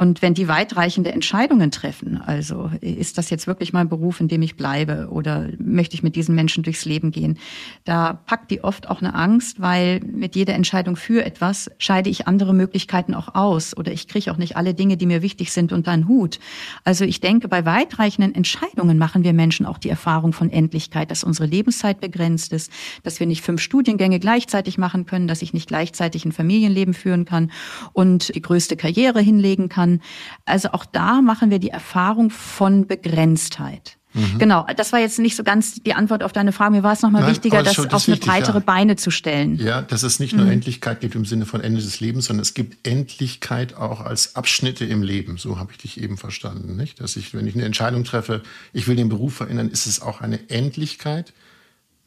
Und 0.00 0.22
wenn 0.22 0.32
die 0.32 0.48
weitreichende 0.48 1.12
Entscheidungen 1.12 1.70
treffen, 1.70 2.22
also 2.22 2.70
ist 2.80 3.18
das 3.18 3.28
jetzt 3.28 3.46
wirklich 3.46 3.74
mein 3.74 3.90
Beruf, 3.90 4.18
in 4.18 4.28
dem 4.28 4.40
ich 4.40 4.56
bleibe 4.56 5.08
oder 5.10 5.48
möchte 5.58 5.94
ich 5.94 6.02
mit 6.02 6.16
diesen 6.16 6.34
Menschen 6.34 6.62
durchs 6.62 6.86
Leben 6.86 7.10
gehen, 7.10 7.38
da 7.84 8.14
packt 8.14 8.50
die 8.50 8.64
oft 8.64 8.88
auch 8.88 9.02
eine 9.02 9.14
Angst, 9.14 9.60
weil 9.60 10.00
mit 10.00 10.36
jeder 10.36 10.54
Entscheidung 10.54 10.96
für 10.96 11.22
etwas 11.22 11.70
scheide 11.76 12.08
ich 12.08 12.26
andere 12.26 12.54
Möglichkeiten 12.54 13.12
auch 13.12 13.34
aus 13.34 13.76
oder 13.76 13.92
ich 13.92 14.08
kriege 14.08 14.32
auch 14.32 14.38
nicht 14.38 14.56
alle 14.56 14.72
Dinge, 14.72 14.96
die 14.96 15.04
mir 15.04 15.20
wichtig 15.20 15.52
sind, 15.52 15.70
unter 15.70 15.90
einen 15.90 16.08
Hut. 16.08 16.40
Also 16.82 17.04
ich 17.04 17.20
denke, 17.20 17.48
bei 17.48 17.66
weitreichenden 17.66 18.34
Entscheidungen 18.34 18.96
machen 18.96 19.22
wir 19.22 19.34
Menschen 19.34 19.66
auch 19.66 19.76
die 19.76 19.90
Erfahrung 19.90 20.32
von 20.32 20.48
Endlichkeit, 20.48 21.10
dass 21.10 21.24
unsere 21.24 21.46
Lebenszeit 21.46 22.00
begrenzt 22.00 22.54
ist, 22.54 22.72
dass 23.02 23.20
wir 23.20 23.26
nicht 23.26 23.44
fünf 23.44 23.60
Studiengänge 23.60 24.18
gleichzeitig 24.18 24.78
machen 24.78 25.04
können, 25.04 25.28
dass 25.28 25.42
ich 25.42 25.52
nicht 25.52 25.68
gleichzeitig 25.68 26.24
ein 26.24 26.32
Familienleben 26.32 26.94
führen 26.94 27.26
kann 27.26 27.50
und 27.92 28.34
die 28.34 28.40
größte 28.40 28.76
Karriere 28.76 29.20
hinlegen 29.20 29.68
kann 29.68 29.89
kann. 29.98 30.08
Also 30.44 30.70
auch 30.72 30.84
da 30.84 31.20
machen 31.22 31.50
wir 31.50 31.58
die 31.58 31.70
Erfahrung 31.70 32.30
von 32.30 32.86
Begrenztheit. 32.86 33.96
Mhm. 34.12 34.38
Genau, 34.40 34.66
das 34.76 34.92
war 34.92 34.98
jetzt 34.98 35.20
nicht 35.20 35.36
so 35.36 35.44
ganz 35.44 35.82
die 35.82 35.94
Antwort 35.94 36.24
auf 36.24 36.32
deine 36.32 36.50
Frage. 36.50 36.72
Mir 36.72 36.82
war 36.82 36.94
es 36.94 37.02
nochmal 37.02 37.28
wichtiger, 37.28 37.62
das, 37.62 37.76
das 37.76 37.86
auf 37.92 38.08
wichtig, 38.08 38.24
eine 38.24 38.32
breitere 38.32 38.58
ja. 38.58 38.64
Beine 38.64 38.96
zu 38.96 39.12
stellen. 39.12 39.56
Ja, 39.56 39.82
dass 39.82 40.02
es 40.02 40.18
nicht 40.18 40.34
nur 40.34 40.46
mhm. 40.46 40.52
Endlichkeit 40.52 41.00
gibt 41.00 41.14
im 41.14 41.24
Sinne 41.24 41.46
von 41.46 41.60
Ende 41.60 41.80
des 41.80 42.00
Lebens, 42.00 42.24
sondern 42.24 42.42
es 42.42 42.54
gibt 42.54 42.88
Endlichkeit 42.88 43.76
auch 43.76 44.00
als 44.00 44.34
Abschnitte 44.34 44.84
im 44.84 45.04
Leben. 45.04 45.36
So 45.36 45.60
habe 45.60 45.70
ich 45.70 45.78
dich 45.78 46.00
eben 46.00 46.16
verstanden, 46.16 46.76
nicht? 46.76 47.00
Dass 47.00 47.14
ich, 47.14 47.34
wenn 47.34 47.46
ich 47.46 47.54
eine 47.54 47.64
Entscheidung 47.64 48.02
treffe, 48.02 48.42
ich 48.72 48.88
will 48.88 48.96
den 48.96 49.08
Beruf 49.08 49.34
verändern, 49.34 49.68
ist 49.68 49.86
es 49.86 50.02
auch 50.02 50.20
eine 50.20 50.50
Endlichkeit 50.50 51.32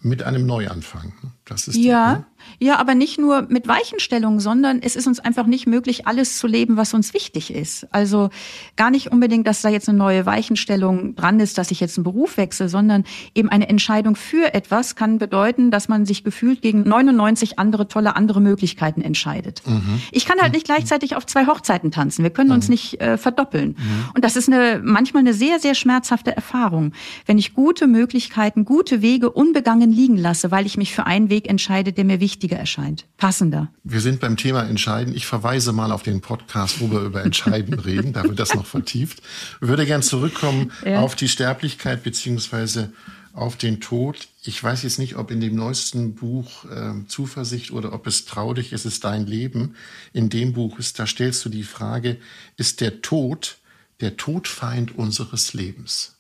mit 0.02 0.24
einem 0.24 0.46
Neuanfang. 0.46 1.14
Das 1.46 1.70
ist 1.70 1.78
ja, 1.78 2.16
die, 2.16 2.33
ja, 2.60 2.78
aber 2.80 2.96
nicht 2.96 3.20
nur 3.20 3.44
mit 3.50 3.68
Weichenstellungen, 3.68 4.40
sondern 4.40 4.82
es 4.82 4.96
ist 4.96 5.08
uns 5.08 5.20
einfach 5.20 5.46
nicht 5.46 5.68
möglich, 5.68 6.08
alles 6.08 6.38
zu 6.38 6.48
leben, 6.48 6.78
was 6.78 6.94
uns 6.94 7.14
wichtig 7.14 7.54
ist. 7.54 7.88
Also 7.92 8.30
gar 8.76 8.92
nicht 8.92 9.12
unbedingt, 9.12 9.48
dass 9.48 9.62
da 9.62 9.70
jetzt 9.70 9.90
eine 9.90 9.98
neue 9.98 10.26
Weichenstellung 10.26 11.16
dran 11.16 11.40
ist, 11.40 11.58
dass 11.58 11.72
ich 11.72 11.80
jetzt 11.80 11.98
einen 11.98 12.04
Beruf 12.04 12.38
wechsle, 12.38 12.70
sondern 12.70 13.04
eben 13.36 13.50
eine 13.50 13.70
Entscheidung 13.70 14.16
für 14.16 14.54
etwas 14.54 14.96
kann 14.96 15.18
bedeuten, 15.18 15.72
dass 15.72 15.88
man 15.90 16.06
sich 16.06 16.24
gefühlt 16.24 16.62
gegen 16.62 16.84
99 16.84 17.60
andere 17.60 17.88
tolle 17.88 18.16
andere 18.16 18.42
Möglichkeiten 18.42 19.02
entscheidet. 19.02 19.62
Mhm. 19.66 20.02
Ich 20.12 20.26
kann 20.26 20.40
halt 20.40 20.54
nicht 20.54 20.66
gleichzeitig 20.66 21.16
auf 21.16 21.26
zwei 21.26 21.48
Hochzeiten 21.48 21.92
tanzen. 21.92 22.24
Wir 22.24 22.32
können 22.32 22.50
mhm. 22.50 22.56
uns 22.56 22.70
nicht 22.70 23.02
äh, 23.02 23.18
verdoppeln. 23.18 23.70
Mhm. 23.70 24.10
Und 24.16 24.24
das 24.24 24.36
ist 24.36 24.48
eine 24.48 24.82
manchmal 24.84 25.22
eine 25.22 25.34
sehr 25.34 25.60
sehr 25.60 25.76
schmerzhafte 25.76 26.36
Erfahrung, 26.36 26.94
wenn 27.26 27.38
ich 27.38 27.54
gute 27.54 27.88
Möglichkeiten, 27.88 28.66
gute 28.66 29.02
Wege 29.02 29.30
unbegangen 29.32 29.92
liegen 29.92 30.18
lasse, 30.18 30.52
weil 30.52 30.66
ich 30.66 30.78
mich 30.78 30.94
für 30.94 31.06
einen 31.06 31.30
Weg 31.30 31.50
entscheide, 31.50 31.94
der 31.94 32.06
mir 32.06 32.20
wichtiger 32.34 32.58
erscheint, 32.58 33.06
passender. 33.18 33.72
Wir 33.84 34.02
sind 34.02 34.20
beim 34.20 34.38
Thema 34.38 34.64
Entscheiden. 34.64 35.16
Ich 35.16 35.28
verweise 35.28 35.72
mal 35.72 35.92
auf 35.92 36.02
den 36.02 36.20
Podcast, 36.20 36.82
wo 36.82 36.90
wir 36.90 37.02
über 37.02 37.24
Entscheiden 37.24 37.80
reden. 37.80 38.12
Da 38.12 38.24
wird 38.24 38.40
das 38.40 38.56
noch 38.56 38.66
vertieft. 38.66 39.22
Ich 39.62 39.68
würde 39.68 39.86
gern 39.86 40.02
zurückkommen 40.02 40.72
ja. 40.84 41.00
auf 41.00 41.16
die 41.16 41.30
Sterblichkeit 41.30 42.02
beziehungsweise 42.02 42.92
auf 43.34 43.56
den 43.56 43.82
Tod. 43.82 44.28
Ich 44.44 44.64
weiß 44.64 44.82
jetzt 44.82 44.98
nicht, 44.98 45.16
ob 45.16 45.30
in 45.30 45.42
dem 45.42 45.56
neuesten 45.56 46.16
Buch 46.16 46.66
äh, 46.66 46.94
Zuversicht 47.08 47.70
oder 47.70 47.94
ob 47.94 48.08
es 48.08 48.26
Trau 48.26 48.56
dich, 48.56 48.74
es 48.74 48.86
ist 48.86 49.04
dein 49.04 49.28
Leben. 49.28 49.76
In 50.12 50.30
dem 50.30 50.54
Buch 50.54 50.80
ist, 50.80 50.98
da 50.98 51.06
stellst 51.06 51.46
du 51.46 51.50
die 51.50 51.64
Frage, 51.64 52.18
ist 52.58 52.82
der 52.82 53.04
Tod 53.04 53.58
der 54.02 54.18
Todfeind 54.18 54.98
unseres 54.98 55.54
Lebens? 55.54 56.16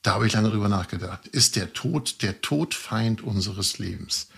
Da 0.00 0.14
habe 0.14 0.26
ich 0.26 0.32
lange 0.32 0.48
drüber 0.48 0.70
nachgedacht. 0.70 1.28
Ist 1.28 1.56
der 1.56 1.74
Tod 1.74 2.22
der 2.22 2.40
Todfeind 2.40 3.22
unseres 3.22 3.78
Lebens? 3.78 4.28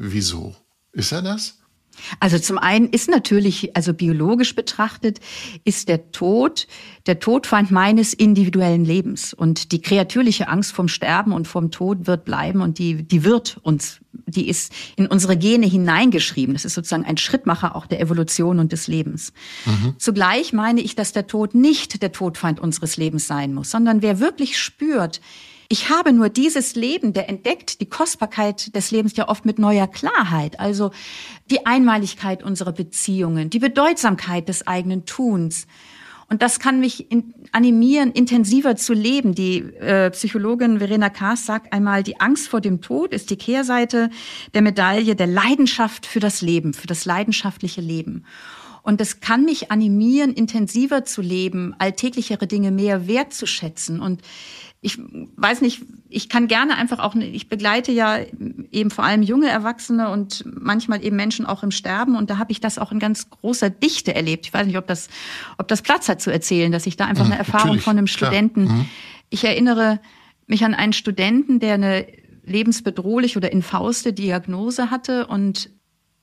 Wieso? 0.00 0.54
Ist 0.92 1.12
er 1.12 1.22
das? 1.22 1.58
Also 2.20 2.38
zum 2.38 2.58
einen 2.58 2.88
ist 2.88 3.08
natürlich, 3.10 3.76
also 3.76 3.92
biologisch 3.92 4.54
betrachtet, 4.54 5.20
ist 5.64 5.88
der 5.88 6.12
Tod 6.12 6.66
der 7.06 7.18
Todfeind 7.18 7.70
meines 7.70 8.14
individuellen 8.14 8.84
Lebens. 8.84 9.34
Und 9.34 9.72
die 9.72 9.80
kreatürliche 9.82 10.48
Angst 10.48 10.72
vom 10.72 10.88
Sterben 10.88 11.32
und 11.32 11.48
vom 11.48 11.70
Tod 11.70 12.06
wird 12.06 12.24
bleiben 12.24 12.60
und 12.60 12.78
die, 12.78 13.02
die 13.02 13.24
wird 13.24 13.58
uns, 13.62 13.98
die 14.12 14.48
ist 14.48 14.72
in 14.96 15.06
unsere 15.06 15.36
Gene 15.36 15.66
hineingeschrieben. 15.66 16.54
Das 16.54 16.64
ist 16.64 16.74
sozusagen 16.74 17.04
ein 17.04 17.16
Schrittmacher 17.16 17.74
auch 17.74 17.86
der 17.86 18.00
Evolution 18.00 18.58
und 18.58 18.72
des 18.72 18.86
Lebens. 18.86 19.32
Mhm. 19.64 19.94
Zugleich 19.98 20.52
meine 20.52 20.80
ich, 20.80 20.94
dass 20.94 21.12
der 21.12 21.26
Tod 21.26 21.54
nicht 21.54 22.02
der 22.02 22.12
Todfeind 22.12 22.60
unseres 22.60 22.96
Lebens 22.96 23.26
sein 23.26 23.54
muss, 23.54 23.70
sondern 23.70 24.02
wer 24.02 24.20
wirklich 24.20 24.58
spürt, 24.58 25.20
ich 25.70 25.90
habe 25.90 26.14
nur 26.14 26.30
dieses 26.30 26.74
Leben, 26.76 27.12
der 27.12 27.28
entdeckt 27.28 27.80
die 27.82 27.88
Kostbarkeit 27.88 28.74
des 28.74 28.90
Lebens 28.90 29.14
ja 29.16 29.28
oft 29.28 29.44
mit 29.44 29.58
neuer 29.58 29.86
Klarheit. 29.86 30.58
Also 30.58 30.92
die 31.50 31.66
Einmaligkeit 31.66 32.42
unserer 32.42 32.72
Beziehungen, 32.72 33.50
die 33.50 33.58
Bedeutsamkeit 33.58 34.48
des 34.48 34.66
eigenen 34.66 35.04
Tuns. 35.04 35.66
Und 36.30 36.42
das 36.42 36.58
kann 36.58 36.80
mich 36.80 37.10
in, 37.10 37.34
animieren, 37.52 38.12
intensiver 38.12 38.76
zu 38.76 38.94
leben. 38.94 39.34
Die 39.34 39.58
äh, 39.58 40.10
Psychologin 40.10 40.78
Verena 40.78 41.10
Kaas 41.10 41.44
sagt 41.44 41.72
einmal, 41.72 42.02
die 42.02 42.20
Angst 42.20 42.48
vor 42.48 42.62
dem 42.62 42.80
Tod 42.80 43.12
ist 43.12 43.28
die 43.28 43.36
Kehrseite 43.36 44.08
der 44.54 44.62
Medaille 44.62 45.16
der 45.16 45.26
Leidenschaft 45.26 46.06
für 46.06 46.20
das 46.20 46.40
Leben, 46.40 46.72
für 46.72 46.86
das 46.86 47.04
leidenschaftliche 47.04 47.80
Leben. 47.80 48.24
Und 48.82 49.02
es 49.02 49.20
kann 49.20 49.44
mich 49.44 49.70
animieren, 49.70 50.32
intensiver 50.32 51.04
zu 51.04 51.20
leben, 51.20 51.74
alltäglichere 51.78 52.46
Dinge 52.46 52.70
mehr 52.70 53.06
wertzuschätzen. 53.06 54.00
Und 54.00 54.22
ich 54.80 54.98
weiß 54.98 55.60
nicht, 55.60 55.82
ich 56.08 56.28
kann 56.28 56.46
gerne 56.46 56.76
einfach 56.76 57.00
auch, 57.00 57.16
ich 57.16 57.48
begleite 57.48 57.90
ja 57.90 58.18
eben 58.70 58.90
vor 58.90 59.04
allem 59.04 59.22
junge 59.22 59.48
Erwachsene 59.48 60.08
und 60.10 60.44
manchmal 60.46 61.04
eben 61.04 61.16
Menschen 61.16 61.46
auch 61.46 61.64
im 61.64 61.72
Sterben 61.72 62.16
und 62.16 62.30
da 62.30 62.38
habe 62.38 62.52
ich 62.52 62.60
das 62.60 62.78
auch 62.78 62.92
in 62.92 63.00
ganz 63.00 63.28
großer 63.28 63.70
Dichte 63.70 64.14
erlebt. 64.14 64.46
Ich 64.46 64.54
weiß 64.54 64.66
nicht, 64.66 64.78
ob 64.78 64.86
das, 64.86 65.08
ob 65.58 65.66
das 65.66 65.82
Platz 65.82 66.08
hat 66.08 66.22
zu 66.22 66.30
erzählen, 66.30 66.70
dass 66.70 66.86
ich 66.86 66.96
da 66.96 67.06
einfach 67.06 67.24
eine 67.24 67.34
mhm, 67.34 67.40
Erfahrung 67.40 67.66
Natürlich, 67.66 67.84
von 67.84 67.98
einem 67.98 68.06
Studenten. 68.06 68.64
Mhm. 68.64 68.86
Ich 69.30 69.44
erinnere 69.44 70.00
mich 70.46 70.64
an 70.64 70.74
einen 70.74 70.92
Studenten, 70.92 71.58
der 71.58 71.74
eine 71.74 72.06
lebensbedrohliche 72.44 73.38
oder 73.38 73.52
infauste 73.52 74.12
Diagnose 74.12 74.90
hatte 74.90 75.26
und 75.26 75.70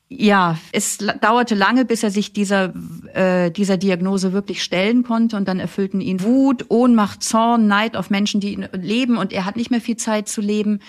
ja, 0.07 0.57
es 0.71 0.99
dauerte 1.21 1.55
lange, 1.55 1.83
bis 1.83 2.03
er 2.03 2.11
sich 2.11 2.31
dieser, 2.31 2.73
äh, 3.13 3.49
dieser 3.49 3.77
Diagnose 3.77 4.33
wirklich 4.33 4.63
stellen 4.63 5.03
konnte 5.03 5.35
und 5.35 5.47
dann 5.47 5.59
erfüllten 5.59 5.99
ihn 5.99 6.21
Wut, 6.21 6.65
Ohnmacht, 6.69 7.23
Zorn, 7.23 7.67
Neid 7.67 7.97
auf 7.97 8.09
Menschen, 8.11 8.39
die 8.39 8.67
leben 8.73 9.17
und 9.17 9.33
er 9.33 9.45
hat 9.45 9.55
nicht 9.55 9.71
mehr 9.71 9.81
viel 9.81 9.97
Zeit 9.97 10.29
zu 10.29 10.41
leben 10.41 10.79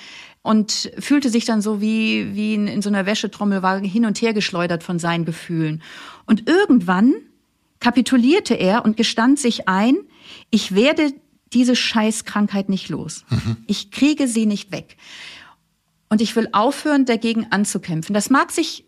und 0.42 0.92
fühlte 0.98 1.30
sich 1.30 1.44
dann 1.44 1.62
so 1.62 1.80
wie, 1.80 2.34
wie 2.34 2.54
in, 2.54 2.68
in 2.68 2.82
so 2.82 2.90
einer 2.90 3.06
Wäschetrommel, 3.06 3.62
war 3.62 3.80
hin 3.80 4.04
und 4.04 4.20
her 4.20 4.34
geschleudert 4.34 4.84
von 4.84 4.98
seinen 4.98 5.24
Gefühlen. 5.24 5.82
Und 6.26 6.48
irgendwann 6.48 7.14
kapitulierte 7.80 8.54
er 8.54 8.84
und 8.84 8.96
gestand 8.96 9.38
sich 9.38 9.66
ein, 9.66 9.96
ich 10.50 10.74
werde 10.74 11.12
diese 11.52 11.74
Scheißkrankheit 11.74 12.68
nicht 12.68 12.90
los. 12.90 13.24
Mhm. 13.30 13.56
Ich 13.66 13.90
kriege 13.90 14.28
sie 14.28 14.46
nicht 14.46 14.72
weg. 14.72 14.96
Und 16.08 16.20
ich 16.20 16.36
will 16.36 16.48
aufhören, 16.52 17.06
dagegen 17.06 17.46
anzukämpfen. 17.50 18.14
Das 18.14 18.30
mag 18.30 18.52
sich 18.52 18.85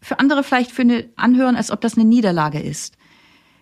für 0.00 0.18
andere 0.18 0.44
vielleicht 0.44 0.70
für 0.70 0.82
eine 0.82 1.08
anhören, 1.16 1.56
als 1.56 1.70
ob 1.70 1.80
das 1.80 1.94
eine 1.94 2.04
Niederlage 2.04 2.60
ist. 2.60 2.96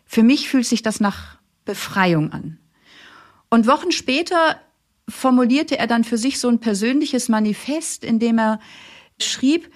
Für 0.05 0.23
mich 0.23 0.49
fühlt 0.49 0.67
sich 0.67 0.83
das 0.83 1.01
nach 1.01 1.39
Befreiung 1.65 2.33
an. 2.33 2.59
Und 3.51 3.67
Wochen 3.67 3.93
später 3.93 4.61
formulierte 5.09 5.79
er 5.79 5.87
dann 5.87 6.05
für 6.05 6.19
sich 6.19 6.39
so 6.39 6.49
ein 6.49 6.61
persönliches 6.61 7.29
Manifest, 7.29 8.05
in 8.05 8.19
dem 8.19 8.39
er 8.39 8.61
schrieb, 9.21 9.71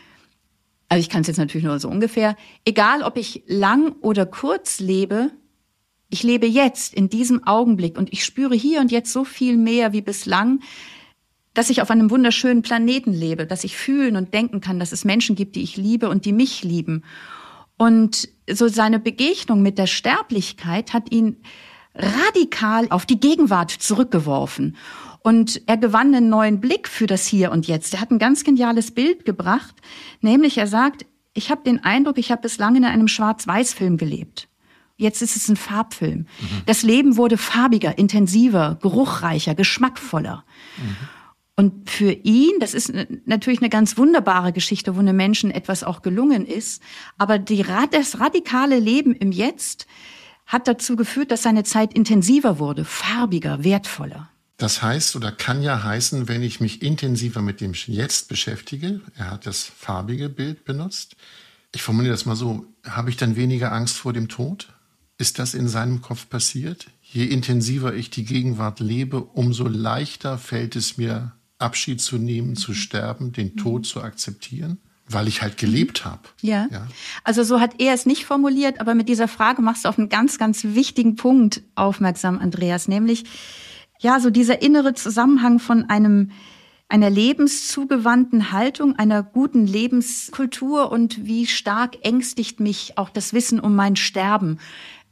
also 0.89 1.01
ich 1.01 1.09
kann 1.09 1.21
es 1.21 1.29
jetzt 1.29 1.37
natürlich 1.37 1.65
nur 1.65 1.79
so 1.79 1.89
ungefähr, 1.89 2.37
egal 2.65 3.03
ob 3.03 3.17
ich 3.17 3.45
lang 3.47 3.93
oder 4.01 4.27
kurz 4.27 4.81
lebe, 4.81 5.31
ich 6.11 6.25
lebe 6.25 6.47
jetzt 6.47 6.93
in 6.93 7.09
diesem 7.09 7.47
Augenblick 7.47 7.97
und 7.97 8.13
ich 8.13 8.25
spüre 8.25 8.57
hier 8.57 8.81
und 8.81 8.91
jetzt 8.91 9.13
so 9.13 9.25
viel 9.25 9.57
mehr 9.57 9.93
wie 9.93 10.03
bislang, 10.03 10.61
dass 11.55 11.71
ich 11.71 11.83
auf 11.83 11.91
einem 11.91 12.11
wunderschönen 12.11 12.63
Planeten 12.63 13.13
lebe, 13.13 13.47
dass 13.47 13.65
ich 13.65 13.77
fühlen 13.77 14.17
und 14.17 14.35
denken 14.35 14.61
kann, 14.61 14.79
dass 14.79 14.93
es 14.93 15.05
Menschen 15.05 15.37
gibt, 15.37 15.57
die 15.57 15.63
ich 15.63 15.77
liebe 15.77 16.09
und 16.09 16.25
die 16.25 16.33
mich 16.33 16.63
lieben. 16.63 17.05
Und 17.77 18.29
so 18.49 18.69
seine 18.69 18.99
Begegnung 18.99 19.63
mit 19.63 19.79
der 19.79 19.87
Sterblichkeit 19.87 20.93
hat 20.93 21.11
ihn 21.13 21.37
radikal 21.95 22.87
auf 22.91 23.07
die 23.07 23.19
Gegenwart 23.19 23.71
zurückgeworfen. 23.71 24.77
Und 25.23 25.63
er 25.67 25.77
gewann 25.77 26.15
einen 26.15 26.31
neuen 26.31 26.61
Blick 26.61 26.89
für 26.89 27.07
das 27.07 27.27
Hier 27.27 27.51
und 27.53 27.67
Jetzt. 27.67 27.95
Er 27.95 28.01
hat 28.01 28.11
ein 28.11 28.19
ganz 28.19 28.45
geniales 28.45 28.91
Bild 28.93 29.25
gebracht, 29.25 29.75
nämlich 30.21 30.57
er 30.57 30.67
sagt, 30.67 31.05
ich 31.35 31.51
habe 31.51 31.63
den 31.63 31.83
Eindruck, 31.85 32.19
ich 32.19 32.31
habe 32.31 32.43
bislang 32.43 32.77
in 32.77 32.85
einem 32.85 33.09
Schwarz-Weiß-Film 33.09 33.97
gelebt. 33.97 34.49
Jetzt 34.97 35.23
ist 35.23 35.37
es 35.37 35.49
ein 35.49 35.57
Farbfilm. 35.57 36.21
Mhm. 36.21 36.27
Das 36.67 36.83
Leben 36.83 37.17
wurde 37.17 37.39
farbiger, 37.39 37.97
intensiver, 37.97 38.79
geruchreicher, 38.83 39.55
geschmackvoller. 39.55 40.45
Mhm. 40.77 40.97
Und 41.61 41.91
für 41.91 42.13
ihn, 42.13 42.53
das 42.59 42.73
ist 42.73 42.91
natürlich 43.27 43.61
eine 43.61 43.69
ganz 43.69 43.99
wunderbare 43.99 44.51
Geschichte, 44.51 44.97
wo 44.97 45.01
einem 45.01 45.15
Menschen 45.15 45.51
etwas 45.51 45.85
auch 45.85 46.01
gelungen 46.01 46.47
ist, 46.47 46.83
aber 47.19 47.39
die, 47.39 47.67
das 47.91 48.19
radikale 48.19 48.79
Leben 48.79 49.13
im 49.13 49.31
Jetzt 49.31 49.87
hat 50.47 50.67
dazu 50.67 50.97
geführt, 50.97 51.31
dass 51.31 51.43
seine 51.43 51.63
Zeit 51.63 51.93
intensiver 51.93 52.59
wurde, 52.59 52.87
farbiger, 52.87 53.63
wertvoller. 53.63 54.31
Das 54.57 54.81
heißt 54.81 55.17
oder 55.17 55.33
kann 55.33 55.63
ja 55.63 55.85
heißen, 55.85 56.29
wenn 56.29 56.43
ich 56.43 56.61
mich 56.61 56.81
intensiver 56.81 57.43
mit 57.43 57.61
dem 57.61 57.75
Jetzt 57.75 58.31
beschäftige, 58.31 59.03
er 59.15 59.31
hat 59.31 59.45
das 59.45 59.65
farbige 59.65 60.31
Bild 60.31 60.65
benutzt, 60.65 61.15
ich 61.75 61.83
formuliere 61.83 62.15
das 62.15 62.25
mal 62.25 62.37
so, 62.37 62.65
habe 62.87 63.11
ich 63.11 63.19
dann 63.19 63.37
weniger 63.37 63.71
Angst 63.73 63.99
vor 63.99 64.15
dem 64.15 64.29
Tod? 64.29 64.73
Ist 65.19 65.39
das 65.39 65.53
in 65.53 65.69
seinem 65.69 66.01
Kopf 66.01 66.31
passiert? 66.31 66.87
Je 67.03 67.27
intensiver 67.27 67.93
ich 67.93 68.09
die 68.09 68.25
Gegenwart 68.25 68.81
lebe, 68.81 69.21
umso 69.21 69.69
leichter 69.69 70.39
fällt 70.39 70.75
es 70.75 70.97
mir, 70.97 71.33
Abschied 71.61 72.01
zu 72.01 72.19
nehmen, 72.19 72.57
zu 72.57 72.75
sterben, 72.75 73.33
den 73.33 73.57
Tod 73.57 73.87
zu 73.87 74.03
akzeptieren? 74.03 74.79
Weil 75.09 75.27
ich 75.27 75.43
halt 75.43 75.57
gelebt 75.57 76.05
habe. 76.05 76.23
Ja. 76.41 76.69
ja. 76.71 76.87
Also 77.25 77.43
so 77.43 77.59
hat 77.61 77.81
er 77.81 77.95
es 77.95 78.07
nicht 78.07 78.25
formuliert, 78.27 78.81
aber 78.81 78.95
mit 78.95 79.09
dieser 79.09 79.27
Frage 79.27 79.61
machst 79.61 79.85
du 79.85 79.89
auf 79.89 79.99
einen 79.99 80.09
ganz, 80.09 80.39
ganz 80.39 80.63
wichtigen 80.63 81.17
Punkt 81.17 81.63
aufmerksam, 81.75 82.39
Andreas, 82.39 82.87
nämlich 82.87 83.25
ja, 83.99 84.21
so 84.21 84.31
dieser 84.31 84.63
innere 84.63 84.95
Zusammenhang 84.95 85.59
von 85.59 85.85
einem 85.91 86.31
einer 86.91 87.09
lebenszugewandten 87.09 88.51
Haltung, 88.51 88.97
einer 88.97 89.23
guten 89.23 89.67
Lebenskultur 89.67 90.91
und 90.91 91.25
wie 91.25 91.47
stark 91.47 91.99
ängstigt 92.03 92.59
mich 92.59 92.99
auch 92.99 93.11
das 93.11 93.33
Wissen 93.33 93.61
um 93.61 93.77
mein 93.77 93.95
Sterben. 93.95 94.59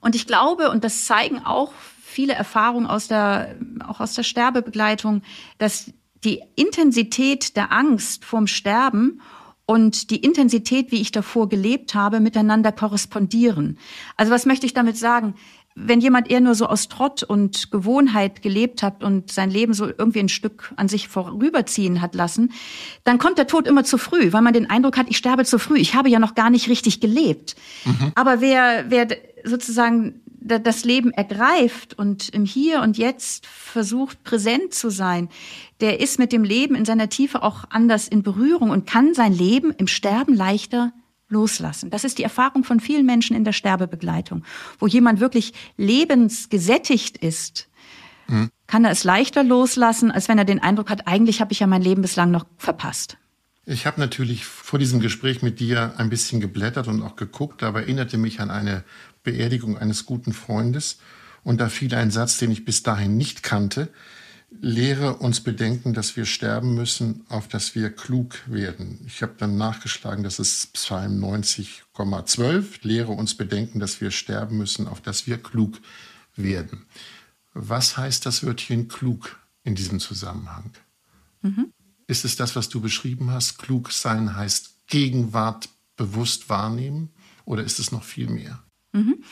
Und 0.00 0.16
ich 0.16 0.26
glaube, 0.26 0.70
und 0.70 0.84
das 0.84 1.06
zeigen 1.06 1.38
auch 1.44 1.72
viele 2.02 2.32
Erfahrungen 2.32 2.87
aus 2.87 3.06
der, 3.06 3.54
auch 3.87 4.00
aus 4.00 4.14
der 4.14 4.24
Sterbebegleitung, 4.24 5.22
dass 5.58 5.92
die 6.24 6.40
Intensität 6.57 7.57
der 7.57 7.72
Angst 7.72 8.24
vorm 8.24 8.46
Sterben 8.46 9.20
und 9.66 10.11
die 10.11 10.16
Intensität, 10.16 10.90
wie 10.90 11.00
ich 11.00 11.12
davor 11.12 11.48
gelebt 11.48 11.94
habe, 11.94 12.20
miteinander 12.20 12.72
korrespondieren. 12.72 13.78
Also 14.16 14.33
was 14.33 14.46
möchte 14.46 14.66
ich 14.66 14.72
damit 14.72 14.96
sagen? 14.96 15.35
Wenn 15.74 16.00
jemand 16.00 16.31
eher 16.31 16.40
nur 16.40 16.54
so 16.54 16.66
aus 16.66 16.88
Trott 16.88 17.22
und 17.22 17.70
Gewohnheit 17.70 18.42
gelebt 18.42 18.83
hat 18.83 19.04
und 19.04 19.31
sein 19.31 19.50
Leben 19.50 19.74
so 19.74 19.87
irgendwie 19.87 20.20
ein 20.20 20.31
Stück 20.31 20.72
an 20.76 20.88
sich 20.88 21.07
vorüberziehen 21.07 22.00
hat 22.00 22.14
lassen, 22.14 22.52
dann 23.04 23.18
kommt 23.18 23.38
der 23.38 23.46
Tod 23.46 23.68
immer 23.68 23.85
zu 23.85 23.98
früh, 23.98 24.33
weil 24.33 24.42
man 24.42 24.54
den 24.54 24.68
Eindruck 24.68 24.96
hat, 24.96 25.07
ich 25.11 25.18
sterbe 25.18 25.44
zu 25.44 25.59
früh. 25.59 25.78
Ich 25.78 25.94
habe 25.94 26.09
ja 26.09 26.18
noch 26.18 26.35
gar 26.35 26.50
nicht 26.50 26.68
richtig 26.68 27.00
gelebt. 27.00 27.54
Mhm. 27.85 28.12
Aber 28.14 28.40
wer, 28.40 28.87
wer 28.88 29.07
sozusagen 29.44 30.22
das 30.40 30.85
Leben 30.85 31.11
ergreift 31.11 31.98
und 31.98 32.29
im 32.29 32.44
Hier 32.44 32.81
und 32.83 32.96
Jetzt 32.96 33.46
versucht, 33.46 34.22
präsent 34.24 34.72
zu 34.72 34.90
sein, 34.90 35.29
der 35.81 36.01
ist 36.01 36.18
mit 36.18 36.33
dem 36.33 36.44
Leben 36.44 36.74
in 36.74 36.85
seiner 36.85 37.09
Tiefe 37.09 37.42
auch 37.42 37.64
anders 37.70 38.09
in 38.09 38.22
Berührung 38.22 38.70
und 38.70 38.87
kann 38.87 39.14
sein 39.14 39.33
Leben 39.33 39.72
im 39.77 39.87
Sterben 39.87 40.35
leichter 40.35 40.92
loslassen. 41.29 41.90
Das 41.90 42.05
ist 42.05 42.18
die 42.18 42.22
Erfahrung 42.22 42.64
von 42.64 42.81
vielen 42.81 43.07
Menschen 43.07 43.37
in 43.37 43.44
der 43.44 43.53
Sterbebegleitung. 43.53 44.44
Wo 44.79 44.87
jemand 44.87 45.20
wirklich 45.20 45.53
lebensgesättigt 45.77 47.18
ist, 47.18 47.68
mhm. 48.29 48.51
kann 48.66 48.85
er 48.85 48.90
es 48.90 49.05
leichter 49.05 49.44
loslassen, 49.44 50.11
als 50.11 50.29
wenn 50.29 50.38
er 50.38 50.44
den 50.44 50.62
Eindruck 50.62 50.90
hat, 50.90 51.07
eigentlich 51.07 51.40
habe 51.40 51.53
ich 51.53 51.61
ja 51.61 51.66
mein 51.66 51.83
Leben 51.83 52.03
bislang 52.03 52.31
noch 52.31 52.46
verpasst. 52.57 53.18
Ich 53.70 53.85
habe 53.85 54.01
natürlich 54.01 54.46
vor 54.46 54.79
diesem 54.79 54.98
Gespräch 54.98 55.42
mit 55.42 55.61
dir 55.61 55.92
ein 55.98 56.09
bisschen 56.09 56.40
geblättert 56.40 56.88
und 56.88 57.03
auch 57.03 57.16
geguckt, 57.16 57.62
aber 57.62 57.83
erinnerte 57.83 58.16
mich 58.16 58.40
an 58.40 58.51
eine 58.51 58.83
Beerdigung 59.22 59.78
eines 59.78 60.07
guten 60.07 60.33
Freundes. 60.33 60.98
Und 61.44 61.61
da 61.61 61.68
fiel 61.68 61.94
ein 61.94 62.11
Satz, 62.11 62.38
den 62.38 62.50
ich 62.50 62.64
bis 62.64 62.83
dahin 62.83 63.16
nicht 63.16 63.42
kannte. 63.42 63.88
Lehre 64.61 65.16
uns 65.16 65.40
bedenken, 65.40 65.92
dass 65.92 66.16
wir 66.16 66.24
sterben 66.24 66.74
müssen, 66.74 67.24
auf 67.28 67.48
dass 67.48 67.74
wir 67.74 67.90
klug 67.90 68.37
werden. 68.46 69.00
Ich 69.07 69.22
habe 69.22 69.35
dann 69.37 69.57
nachgeschlagen, 69.57 70.24
das 70.24 70.38
ist 70.38 70.72
Psalm 70.72 71.22
90,12. 71.22 72.78
Lehre 72.83 73.12
uns 73.12 73.35
bedenken, 73.35 73.78
dass 73.78 74.00
wir 74.00 74.11
sterben 74.11 74.57
müssen, 74.57 74.88
auf 74.88 75.02
dass 75.02 75.26
wir 75.26 75.37
klug 75.37 75.78
werden. 76.35 76.87
Was 77.52 77.96
heißt 77.96 78.24
das 78.24 78.42
Wörtchen 78.42 78.88
klug 78.88 79.38
in 79.68 79.74
diesem 79.74 80.00
Zusammenhang. 80.00 80.72
Mhm. 81.42 81.72
Ist 82.07 82.24
es 82.24 82.37
das, 82.37 82.57
was 82.57 82.70
du 82.70 82.81
beschrieben 82.81 83.31
hast? 83.31 83.59
Klug 83.59 83.92
sein 83.92 84.35
heißt 84.35 84.87
Gegenwart 84.87 85.68
bewusst 85.96 86.48
wahrnehmen 86.48 87.11
oder 87.44 87.62
ist 87.62 87.78
es 87.78 87.92
noch 87.92 88.02
viel 88.02 88.28
mehr? 88.28 88.62
Mhm. 88.92 89.22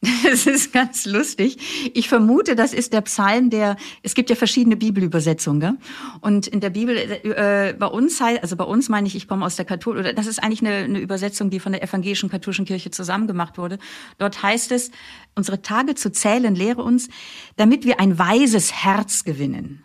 Das 0.24 0.46
ist 0.46 0.72
ganz 0.72 1.04
lustig. 1.04 1.90
Ich 1.94 2.08
vermute, 2.08 2.56
das 2.56 2.72
ist 2.72 2.92
der 2.92 3.02
Psalm, 3.02 3.50
der, 3.50 3.76
es 4.02 4.14
gibt 4.14 4.30
ja 4.30 4.36
verschiedene 4.36 4.76
Bibelübersetzungen. 4.76 5.60
Gell? 5.60 5.76
Und 6.20 6.46
in 6.46 6.60
der 6.60 6.70
Bibel, 6.70 6.96
äh, 6.96 7.74
bei 7.78 7.86
uns, 7.86 8.20
also 8.20 8.56
bei 8.56 8.64
uns 8.64 8.88
meine 8.88 9.06
ich, 9.06 9.14
ich 9.14 9.28
komme 9.28 9.44
aus 9.44 9.56
der 9.56 9.64
Kathol, 9.64 9.98
oder 9.98 10.12
das 10.12 10.26
ist 10.26 10.42
eigentlich 10.42 10.62
eine, 10.62 10.84
eine 10.84 10.98
Übersetzung, 11.00 11.50
die 11.50 11.60
von 11.60 11.72
der 11.72 11.82
evangelischen 11.82 12.30
katholischen 12.30 12.64
Kirche 12.64 12.90
zusammen 12.90 13.26
gemacht 13.26 13.58
wurde. 13.58 13.78
Dort 14.18 14.42
heißt 14.42 14.72
es, 14.72 14.90
unsere 15.34 15.60
Tage 15.60 15.94
zu 15.94 16.10
zählen 16.10 16.54
lehre 16.54 16.82
uns, 16.82 17.08
damit 17.56 17.84
wir 17.84 18.00
ein 18.00 18.18
weises 18.18 18.72
Herz 18.72 19.24
gewinnen. 19.24 19.84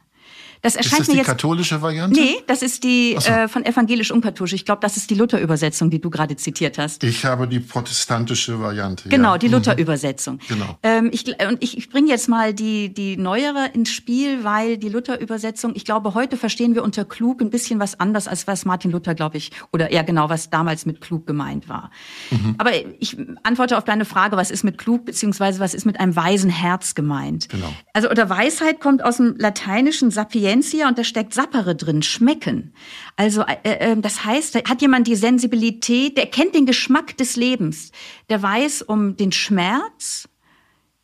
Das 0.61 0.75
erscheint 0.75 0.93
ist 0.93 0.99
das 0.99 1.07
mir 1.07 1.13
die 1.13 1.17
jetzt, 1.19 1.27
katholische 1.27 1.81
Variante? 1.81 2.19
Nee, 2.19 2.35
das 2.47 2.61
ist 2.61 2.83
die 2.83 3.15
so. 3.19 3.31
äh, 3.31 3.47
von 3.47 3.65
evangelisch 3.65 4.11
unkatholisch. 4.11 4.53
Ich 4.53 4.65
glaube, 4.65 4.81
das 4.81 4.97
ist 4.97 5.09
die 5.09 5.15
Luther-Übersetzung, 5.15 5.89
die 5.89 5.99
du 5.99 6.09
gerade 6.09 6.35
zitiert 6.35 6.77
hast. 6.77 7.03
Ich 7.03 7.23
habe 7.25 7.47
die 7.47 7.59
protestantische 7.59 8.59
Variante. 8.59 9.09
Genau, 9.09 9.33
ja. 9.33 9.37
die 9.37 9.47
mhm. 9.47 9.53
Luther-Übersetzung. 9.53 10.39
Genau. 10.47 10.77
Ähm, 10.83 11.09
ich, 11.13 11.25
und 11.27 11.63
ich, 11.63 11.77
ich 11.77 11.89
bringe 11.89 12.09
jetzt 12.09 12.27
mal 12.27 12.53
die, 12.53 12.93
die 12.93 13.17
neuere 13.17 13.69
ins 13.73 13.91
Spiel, 13.91 14.43
weil 14.43 14.77
die 14.77 14.89
Luther-Übersetzung, 14.89 15.73
ich 15.75 15.85
glaube, 15.85 16.13
heute 16.13 16.37
verstehen 16.37 16.75
wir 16.75 16.83
unter 16.83 17.05
klug 17.05 17.41
ein 17.41 17.49
bisschen 17.49 17.79
was 17.79 17.99
anders, 17.99 18.27
als 18.27 18.47
was 18.47 18.65
Martin 18.65 18.91
Luther, 18.91 19.15
glaube 19.15 19.37
ich, 19.37 19.51
oder 19.71 19.91
eher 19.91 20.03
genau, 20.03 20.29
was 20.29 20.49
damals 20.49 20.85
mit 20.85 21.01
klug 21.01 21.27
gemeint 21.27 21.69
war. 21.69 21.91
Mhm. 22.31 22.55
Aber 22.57 22.71
ich 22.99 23.17
antworte 23.43 23.77
auf 23.77 23.83
deine 23.83 24.05
Frage, 24.05 24.37
was 24.37 24.51
ist 24.51 24.63
mit 24.63 24.77
klug, 24.77 25.05
beziehungsweise 25.05 25.59
was 25.59 25.73
ist 25.73 25.85
mit 25.85 25.99
einem 25.99 26.15
weisen 26.15 26.49
Herz 26.49 26.95
gemeint? 26.95 27.49
Genau. 27.49 27.71
Also, 27.93 28.09
oder 28.09 28.29
Weisheit 28.29 28.79
kommt 28.79 29.03
aus 29.03 29.17
dem 29.17 29.35
lateinischen 29.37 30.11
Sapien 30.11 30.56
Sapientia 30.61 30.87
und 30.87 30.97
da 30.97 31.03
steckt 31.03 31.33
Sappere 31.33 31.75
drin, 31.75 32.01
schmecken. 32.01 32.73
Also 33.15 33.41
äh, 33.41 33.57
äh, 33.63 33.97
das 33.97 34.25
heißt, 34.25 34.55
da 34.55 34.59
hat 34.67 34.81
jemand 34.81 35.07
die 35.07 35.15
Sensibilität, 35.15 36.17
der 36.17 36.27
kennt 36.27 36.55
den 36.55 36.65
Geschmack 36.65 37.17
des 37.17 37.35
Lebens, 37.35 37.91
der 38.29 38.41
weiß 38.41 38.83
um 38.83 39.15
den 39.17 39.31
Schmerz. 39.31 40.29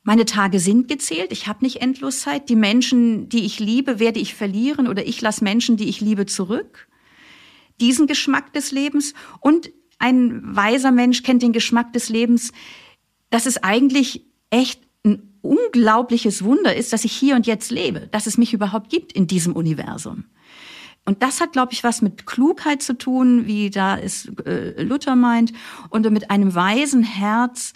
Meine 0.04 0.26
Tage 0.26 0.60
sind 0.60 0.88
gezählt, 0.88 1.32
ich 1.32 1.48
habe 1.48 1.64
nicht 1.64 1.82
Endloszeit. 1.82 2.50
Die 2.50 2.56
Menschen, 2.56 3.30
die 3.30 3.46
ich 3.46 3.60
liebe, 3.60 4.00
werde 4.00 4.20
ich 4.20 4.36
verlieren 4.36 4.88
oder 4.88 5.06
ich 5.06 5.22
lasse 5.22 5.44
Menschen, 5.44 5.78
die 5.78 5.88
ich 5.88 6.02
liebe, 6.02 6.26
zurück. 6.26 6.88
Diesen 7.80 8.08
Geschmack 8.08 8.54
des 8.54 8.72
Lebens 8.72 9.14
und 9.40 9.72
ein 10.00 10.56
weiser 10.56 10.92
Mensch 10.92 11.24
kennt 11.24 11.42
den 11.42 11.54
Geschmack 11.54 11.94
des 11.94 12.10
Lebens, 12.10 12.52
dass 13.30 13.46
es 13.46 13.64
eigentlich 13.64 14.26
echt 14.50 14.82
unglaubliches 15.44 16.44
Wunder 16.44 16.76
ist, 16.76 16.94
dass 16.94 17.06
ich 17.06 17.12
hier 17.12 17.36
und 17.36 17.46
jetzt 17.46 17.70
lebe, 17.70 18.08
dass 18.12 18.26
es 18.26 18.38
mich 18.38 18.54
überhaupt 18.54 18.90
gibt 18.90 19.12
in 19.14 19.28
diesem 19.28 19.56
Universum. 19.56 20.24
Und 21.06 21.22
das 21.22 21.42
hat, 21.42 21.52
glaube 21.52 21.74
ich, 21.74 21.84
was 21.84 22.02
mit 22.02 22.26
Klugheit 22.26 22.82
zu 22.82 22.98
tun, 22.98 23.46
wie 23.46 23.70
da 23.70 23.98
es 23.98 24.32
äh, 24.46 24.82
Luther 24.82 25.16
meint, 25.16 25.52
und 25.90 26.10
mit 26.12 26.32
einem 26.32 26.56
weisen 26.56 27.04
Herz, 27.04 27.74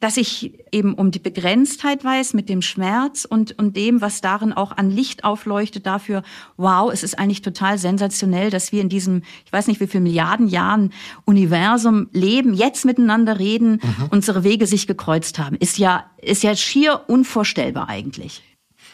dass 0.00 0.16
ich 0.16 0.58
eben 0.72 0.94
um 0.94 1.10
die 1.10 1.18
Begrenztheit 1.18 2.02
weiß 2.02 2.32
mit 2.32 2.48
dem 2.48 2.62
Schmerz 2.62 3.26
und, 3.26 3.58
und 3.58 3.76
dem, 3.76 4.00
was 4.00 4.22
darin 4.22 4.54
auch 4.54 4.72
an 4.72 4.90
Licht 4.90 5.24
aufleuchtet, 5.24 5.84
dafür, 5.84 6.22
wow, 6.56 6.90
es 6.90 7.02
ist 7.02 7.18
eigentlich 7.18 7.42
total 7.42 7.76
sensationell, 7.76 8.48
dass 8.48 8.72
wir 8.72 8.80
in 8.80 8.88
diesem, 8.88 9.22
ich 9.44 9.52
weiß 9.52 9.66
nicht 9.66 9.78
wie 9.80 9.86
viel 9.86 10.00
Milliarden 10.00 10.48
Jahren 10.48 10.94
Universum 11.26 12.08
leben, 12.12 12.54
jetzt 12.54 12.86
miteinander 12.86 13.38
reden, 13.38 13.72
mhm. 13.72 14.06
unsere 14.10 14.42
Wege 14.42 14.66
sich 14.66 14.86
gekreuzt 14.86 15.38
haben. 15.38 15.56
Ist 15.56 15.76
ja, 15.76 16.10
ist 16.16 16.42
ja 16.42 16.56
schier 16.56 17.02
unvorstellbar 17.08 17.90
eigentlich. 17.90 18.42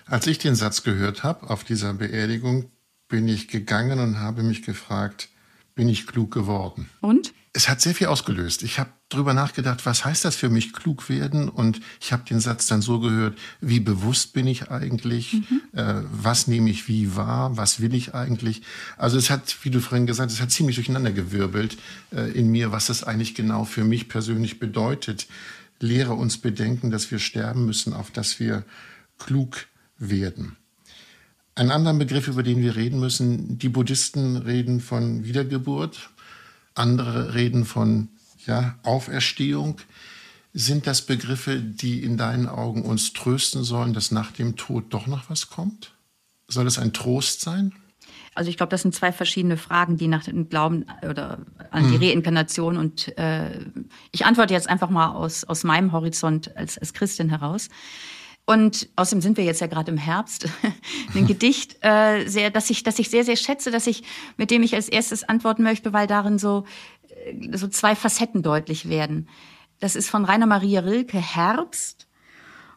Als 0.07 0.27
ich 0.27 0.39
den 0.39 0.57
Satz 0.57 0.83
gehört 0.83 1.23
habe 1.23 1.49
auf 1.49 1.63
dieser 1.63 1.95
Beerdigung, 1.95 2.71
bin 3.09 3.29
ich 3.29 3.49
gegangen 3.49 4.01
und 4.01 4.19
habe 4.19 4.43
mich 4.43 4.63
gefragt, 4.63 5.29
bin 5.75 5.89
ich 5.89 6.07
klug 6.07 6.33
geworden? 6.33 6.89
Und? 7.01 7.33
Es 7.53 7.71
hat 7.71 7.81
sehr 7.81 7.95
viel 7.95 8.09
ausgelöst. 8.09 8.63
Ich 8.63 8.79
habe 8.79 8.91
drüber 9.09 9.33
nachgedacht, 9.33 9.87
was 9.87 10.05
heißt 10.05 10.27
das 10.27 10.37
für 10.37 10.51
mich 10.51 10.75
klug 10.75 11.09
werden? 11.09 11.49
Und 11.49 11.81
ich 12.01 12.13
habe 12.13 12.25
den 12.25 12.41
Satz 12.41 12.67
dann 12.67 12.83
so 12.83 13.01
gehört, 13.01 13.39
wie 13.61 13.81
bewusst 13.81 14.35
bin 14.35 14.47
ich 14.47 14.71
eigentlich? 14.71 15.33
Mhm. 15.33 15.63
Äh, 15.73 16.03
was 16.11 16.49
nehme 16.49 16.69
ich 16.69 16.89
wie 16.89 17.17
wahr? 17.17 17.57
Was 17.57 17.81
will 17.81 17.95
ich 17.95 18.15
eigentlich? 18.15 18.63
Also 18.99 19.17
es 19.17 19.31
hat, 19.31 19.57
wie 19.63 19.71
du 19.71 19.81
vorhin 19.81 20.07
gesagt 20.07 20.31
hast, 20.31 20.37
es 20.37 20.43
hat 20.43 20.51
ziemlich 20.51 20.77
durcheinander 20.77 21.13
gewirbelt 21.13 21.79
äh, 22.13 22.31
in 22.33 22.51
mir, 22.51 22.73
was 22.73 22.87
das 22.87 23.05
eigentlich 23.05 23.35
genau 23.35 23.65
für 23.65 23.85
mich 23.85 24.09
persönlich 24.09 24.59
bedeutet. 24.59 25.27
Lehre 25.81 26.15
uns 26.15 26.39
bedenken, 26.39 26.91
dass 26.91 27.11
wir 27.11 27.19
sterben 27.19 27.65
müssen, 27.65 27.95
auf 27.95 28.11
dass 28.11 28.39
wir 28.39 28.65
klug 29.19 29.67
werden. 29.99 30.57
Ein 31.57 31.71
anderer 31.71 31.95
Begriff, 31.95 32.29
über 32.29 32.43
den 32.43 32.61
wir 32.61 32.77
reden 32.77 33.01
müssen, 33.01 33.59
die 33.59 33.71
Buddhisten 33.71 34.37
reden 34.37 34.81
von 34.81 35.25
Wiedergeburt, 35.25 36.11
andere 36.75 37.35
reden 37.35 37.65
von 37.65 38.09
ja, 38.47 38.79
Auferstehung. 38.83 39.81
Sind 40.53 40.87
das 40.87 41.01
Begriffe, 41.01 41.59
die 41.59 42.03
in 42.03 42.19
deinen 42.19 42.47
Augen 42.47 42.83
uns 42.83 43.15
trösten 43.15 43.65
sollen, 43.65 43.95
dass 43.95 44.11
nach 44.11 44.33
dem 44.33 44.57
Tod 44.57 44.85
doch 44.91 45.07
noch 45.07 45.31
was 45.31 45.49
kommt? 45.49 45.93
Soll 46.47 46.67
es 46.67 46.79
ein 46.79 46.93
Trost 46.93 47.41
sein? 47.41 47.73
Also 48.35 48.51
ich 48.51 48.59
glaube, 48.59 48.71
das 48.71 48.83
sind 48.83 48.95
zwei 48.95 49.11
verschiedene 49.11 49.57
Fragen, 49.57 49.97
die 49.97 50.09
nach 50.09 50.25
dem 50.25 50.51
Glauben 50.51 50.85
oder 51.09 51.39
an 51.71 51.91
die 51.91 51.97
mhm. 51.97 52.05
Reinkarnation 52.05 52.77
und 52.77 53.17
äh, 53.17 53.65
ich 54.13 54.27
antworte 54.27 54.53
jetzt 54.53 54.69
einfach 54.69 54.91
mal 54.91 55.09
aus, 55.09 55.45
aus 55.45 55.65
meinem 55.65 55.93
Horizont 55.93 56.55
als, 56.55 56.77
als 56.77 56.93
Christin 56.93 57.31
heraus. 57.31 57.71
Und 58.47 58.89
außerdem 58.95 59.23
sind 59.23 59.37
wir 59.37 59.45
jetzt 59.45 59.61
ja 59.61 59.67
gerade 59.67 59.91
im 59.91 59.99
Herbst. 59.99 60.49
Ein 61.15 61.27
Gedicht, 61.27 61.79
äh, 61.81 62.27
sehr, 62.29 62.51
dass 62.51 62.71
ich, 62.71 62.85
dass 62.85 63.01
ich 63.01 63.11
sehr, 63.11 63.25
sehr 63.25 63.35
schätze, 63.35 63.73
dass 63.73 63.89
ich, 63.89 64.05
mit 64.37 64.53
dem 64.53 64.63
ich 64.63 64.75
als 64.75 64.89
erstes 64.89 65.25
antworten 65.25 65.65
möchte, 65.65 65.93
weil 65.93 66.07
darin 66.07 66.39
so, 66.39 66.65
äh, 67.27 67.57
so 67.57 67.67
zwei 67.67 67.97
Facetten 67.97 68.45
deutlich 68.45 68.89
werden. 68.89 69.29
Das 69.81 69.97
ist 69.97 70.09
von 70.09 70.25
Rainer 70.25 70.47
Maria 70.47 70.81
Rilke 70.81 71.19
Herbst. 71.19 72.07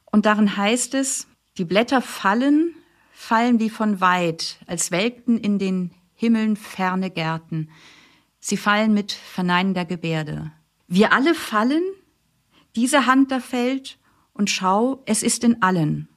Und 0.05 0.25
darin 0.25 0.58
heißt 0.58 0.95
es, 0.95 1.27
die 1.60 1.65
Blätter 1.65 2.01
fallen, 2.01 2.73
fallen 3.12 3.60
wie 3.60 3.69
von 3.69 4.01
weit, 4.01 4.58
als 4.65 4.89
welkten 4.89 5.38
in 5.38 5.60
den 5.60 5.91
Himmeln 6.15 6.55
ferne 6.55 7.12
Gärten. 7.12 7.69
Sie 8.39 8.58
fallen 8.58 8.95
mit 8.95 9.12
verneinender 9.12 9.86
Gebärde. 9.86 10.51
Wir 10.88 11.13
alle 11.13 11.36
fallen, 11.36 11.84
diese 12.75 13.05
Hand 13.05 13.32
da 13.32 13.39
fällt, 13.39 13.98
und 14.39 14.49
schau, 14.49 15.04
es 15.06 15.21
ist 15.21 15.43
in 15.43 15.62
allen. 15.62 16.08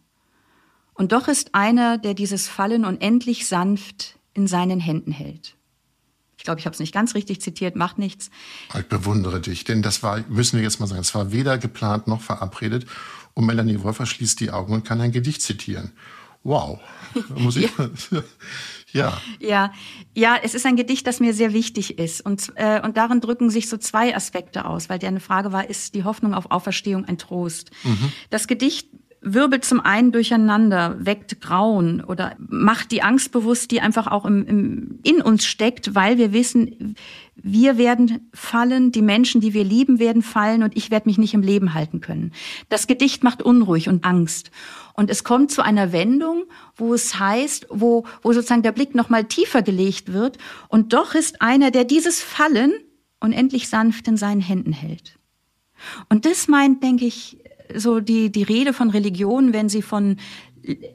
Und 0.94 1.10
doch 1.10 1.26
ist 1.26 1.56
einer, 1.56 1.98
der 1.98 2.14
dieses 2.14 2.46
Fallen 2.46 2.84
unendlich 2.84 3.48
sanft 3.48 4.16
in 4.32 4.46
seinen 4.46 4.78
Händen 4.78 5.10
hält. 5.10 5.56
Ich 6.38 6.44
glaube, 6.44 6.60
ich 6.60 6.66
habe 6.66 6.72
es 6.72 6.78
nicht 6.78 6.94
ganz 6.94 7.16
richtig 7.16 7.40
zitiert, 7.40 7.74
macht 7.74 7.98
nichts. 7.98 8.30
Ich 8.78 8.86
bewundere 8.86 9.40
dich, 9.40 9.64
denn 9.64 9.82
das 9.82 10.04
war, 10.04 10.22
müssen 10.28 10.56
wir 10.56 10.62
jetzt 10.62 10.78
mal 10.78 10.86
sagen, 10.86 11.00
es 11.00 11.16
war 11.16 11.32
weder 11.32 11.58
geplant 11.58 12.06
noch 12.06 12.20
verabredet. 12.20 12.86
Und 13.34 13.46
Melanie 13.46 13.82
Wolfer 13.82 14.06
schließt 14.06 14.38
die 14.38 14.52
Augen 14.52 14.72
und 14.72 14.84
kann 14.84 15.00
ein 15.00 15.10
Gedicht 15.10 15.42
zitieren. 15.42 15.90
Wow. 16.44 16.80
Muss 17.36 17.56
ich 17.56 17.70
ja. 18.92 19.16
Ja. 19.38 19.72
Ja, 20.14 20.36
es 20.42 20.54
ist 20.54 20.66
ein 20.66 20.76
Gedicht, 20.76 21.06
das 21.06 21.20
mir 21.20 21.34
sehr 21.34 21.52
wichtig 21.52 21.98
ist. 21.98 22.20
Und, 22.24 22.52
äh, 22.56 22.80
und 22.82 22.96
darin 22.96 23.20
drücken 23.20 23.50
sich 23.50 23.68
so 23.68 23.76
zwei 23.76 24.14
Aspekte 24.14 24.64
aus, 24.64 24.88
weil 24.88 24.98
der 24.98 25.08
eine 25.08 25.20
Frage 25.20 25.52
war, 25.52 25.68
ist 25.68 25.94
die 25.94 26.04
Hoffnung 26.04 26.34
auf 26.34 26.50
Auferstehung 26.50 27.04
ein 27.04 27.18
Trost? 27.18 27.70
Mhm. 27.84 28.12
Das 28.30 28.46
Gedicht 28.46 28.88
wirbelt 29.22 29.64
zum 29.64 29.80
einen 29.80 30.10
durcheinander, 30.10 30.96
weckt 30.98 31.40
Grauen 31.40 32.02
oder 32.02 32.34
macht 32.38 32.90
die 32.90 33.02
Angst 33.02 33.30
bewusst, 33.30 33.70
die 33.70 33.80
einfach 33.80 34.08
auch 34.08 34.26
im, 34.26 34.46
im, 34.46 34.98
in 35.04 35.22
uns 35.22 35.46
steckt, 35.46 35.94
weil 35.94 36.18
wir 36.18 36.32
wissen, 36.32 36.96
wir 37.36 37.78
werden 37.78 38.28
fallen, 38.34 38.90
die 38.92 39.00
Menschen, 39.00 39.40
die 39.40 39.54
wir 39.54 39.64
lieben, 39.64 40.00
werden 40.00 40.22
fallen 40.22 40.62
und 40.62 40.76
ich 40.76 40.90
werde 40.90 41.08
mich 41.08 41.18
nicht 41.18 41.34
im 41.34 41.42
Leben 41.42 41.72
halten 41.72 42.00
können. 42.00 42.32
Das 42.68 42.86
Gedicht 42.86 43.22
macht 43.22 43.42
unruhig 43.42 43.88
und 43.88 44.04
Angst. 44.04 44.50
Und 44.94 45.08
es 45.08 45.24
kommt 45.24 45.50
zu 45.50 45.62
einer 45.62 45.92
Wendung, 45.92 46.44
wo 46.76 46.92
es 46.92 47.18
heißt, 47.18 47.68
wo, 47.70 48.04
wo 48.22 48.32
sozusagen 48.32 48.62
der 48.62 48.72
Blick 48.72 48.94
nochmal 48.94 49.24
tiefer 49.24 49.62
gelegt 49.62 50.12
wird. 50.12 50.36
Und 50.68 50.92
doch 50.92 51.14
ist 51.14 51.40
einer, 51.40 51.70
der 51.70 51.84
dieses 51.84 52.20
Fallen 52.20 52.72
unendlich 53.20 53.68
sanft 53.68 54.08
in 54.08 54.16
seinen 54.16 54.40
Händen 54.40 54.72
hält. 54.72 55.16
Und 56.08 56.26
das 56.26 56.48
meint, 56.48 56.82
denke 56.82 57.06
ich, 57.06 57.41
so 57.76 58.00
die, 58.00 58.30
die 58.30 58.42
Rede 58.42 58.72
von 58.72 58.90
Religion, 58.90 59.52
wenn 59.52 59.68
sie 59.68 59.82
von 59.82 60.16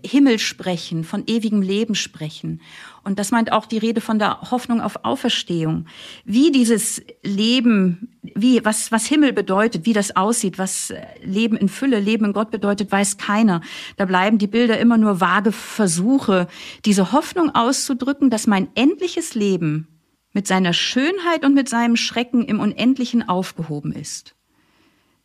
Himmel 0.05 0.39
sprechen, 0.39 1.03
von 1.03 1.23
ewigem 1.27 1.61
Leben 1.61 1.95
sprechen. 1.95 2.61
Und 3.03 3.19
das 3.19 3.31
meint 3.31 3.51
auch 3.51 3.65
die 3.65 3.77
Rede 3.77 3.99
von 3.99 4.17
der 4.17 4.41
Hoffnung 4.51 4.81
auf 4.81 5.03
Auferstehung. 5.03 5.85
Wie 6.23 6.51
dieses 6.51 7.01
Leben, 7.23 8.17
wie, 8.21 8.63
was, 8.63 8.91
was 8.91 9.05
Himmel 9.05 9.33
bedeutet, 9.33 9.85
wie 9.85 9.93
das 9.93 10.15
aussieht, 10.15 10.57
was 10.57 10.93
Leben 11.21 11.57
in 11.57 11.67
Fülle, 11.67 11.99
Leben 11.99 12.25
in 12.25 12.33
Gott 12.33 12.49
bedeutet, 12.49 12.91
weiß 12.91 13.17
keiner. 13.17 13.61
Da 13.97 14.05
bleiben 14.05 14.37
die 14.37 14.47
Bilder 14.47 14.79
immer 14.79 14.97
nur 14.97 15.19
vage 15.19 15.51
Versuche, 15.51 16.47
diese 16.85 17.11
Hoffnung 17.11 17.53
auszudrücken, 17.53 18.29
dass 18.29 18.47
mein 18.47 18.69
endliches 18.75 19.35
Leben 19.35 19.87
mit 20.31 20.47
seiner 20.47 20.73
Schönheit 20.73 21.43
und 21.43 21.55
mit 21.55 21.67
seinem 21.67 21.97
Schrecken 21.97 22.45
im 22.45 22.59
Unendlichen 22.59 23.27
aufgehoben 23.27 23.91
ist. 23.91 24.36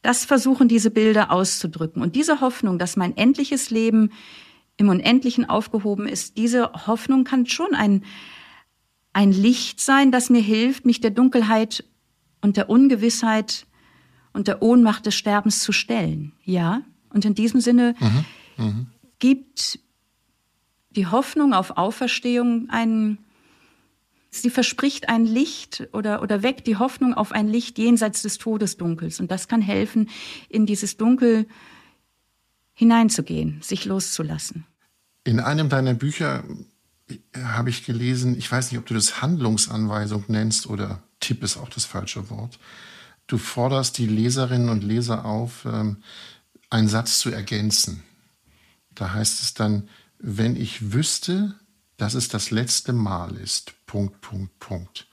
Das 0.02 0.24
versuchen 0.24 0.68
diese 0.68 0.90
Bilder 0.90 1.30
auszudrücken. 1.30 2.02
Und 2.02 2.16
diese 2.16 2.40
Hoffnung, 2.40 2.78
dass 2.78 2.96
mein 2.96 3.16
endliches 3.16 3.70
Leben 3.70 4.10
im 4.76 4.88
Unendlichen 4.88 5.48
aufgehoben 5.48 6.06
ist. 6.06 6.36
Diese 6.36 6.72
Hoffnung 6.86 7.24
kann 7.24 7.46
schon 7.46 7.74
ein, 7.74 8.04
ein 9.12 9.32
Licht 9.32 9.80
sein, 9.80 10.10
das 10.10 10.30
mir 10.30 10.40
hilft, 10.40 10.84
mich 10.84 11.00
der 11.00 11.10
Dunkelheit 11.10 11.84
und 12.40 12.56
der 12.56 12.68
Ungewissheit 12.68 13.66
und 14.32 14.48
der 14.48 14.62
Ohnmacht 14.62 15.06
des 15.06 15.14
Sterbens 15.14 15.60
zu 15.60 15.72
stellen. 15.72 16.32
Ja, 16.44 16.82
und 17.10 17.24
in 17.24 17.34
diesem 17.34 17.60
Sinne 17.60 17.94
mhm. 18.00 18.64
Mhm. 18.64 18.86
gibt 19.18 19.78
die 20.90 21.06
Hoffnung 21.06 21.54
auf 21.54 21.76
Auferstehung 21.76 22.68
ein, 22.70 23.18
sie 24.32 24.50
verspricht 24.50 25.08
ein 25.08 25.24
Licht 25.24 25.88
oder, 25.92 26.22
oder 26.22 26.42
weckt 26.42 26.66
die 26.66 26.76
Hoffnung 26.76 27.14
auf 27.14 27.32
ein 27.32 27.48
Licht 27.48 27.78
jenseits 27.78 28.22
des 28.22 28.38
Todesdunkels. 28.38 29.20
Und 29.20 29.30
das 29.30 29.46
kann 29.46 29.60
helfen, 29.60 30.08
in 30.48 30.66
dieses 30.66 30.96
Dunkel 30.96 31.46
hineinzugehen, 32.72 33.60
sich 33.62 33.84
loszulassen. 33.84 34.66
In 35.24 35.38
einem 35.38 35.68
deiner 35.68 35.94
Bücher 35.94 36.42
habe 37.36 37.70
ich 37.70 37.84
gelesen, 37.84 38.36
ich 38.36 38.50
weiß 38.50 38.72
nicht, 38.72 38.78
ob 38.78 38.86
du 38.86 38.94
das 38.94 39.20
Handlungsanweisung 39.20 40.24
nennst 40.28 40.66
oder 40.66 41.02
Tipp 41.20 41.44
ist 41.44 41.58
auch 41.58 41.68
das 41.68 41.84
falsche 41.84 42.30
Wort. 42.30 42.58
Du 43.26 43.38
forderst 43.38 43.98
die 43.98 44.06
Leserinnen 44.06 44.70
und 44.70 44.82
Leser 44.82 45.24
auf, 45.24 45.64
ähm, 45.66 45.98
einen 46.70 46.88
Satz 46.88 47.20
zu 47.20 47.30
ergänzen. 47.30 48.02
Da 48.94 49.12
heißt 49.12 49.42
es 49.42 49.54
dann, 49.54 49.88
wenn 50.18 50.56
ich 50.56 50.92
wüsste, 50.92 51.54
dass 51.98 52.14
es 52.14 52.28
das 52.28 52.50
letzte 52.50 52.92
Mal 52.92 53.36
ist, 53.36 53.74
Punkt, 53.92 54.22
Punkt, 54.22 54.58
Punkt. 54.58 55.06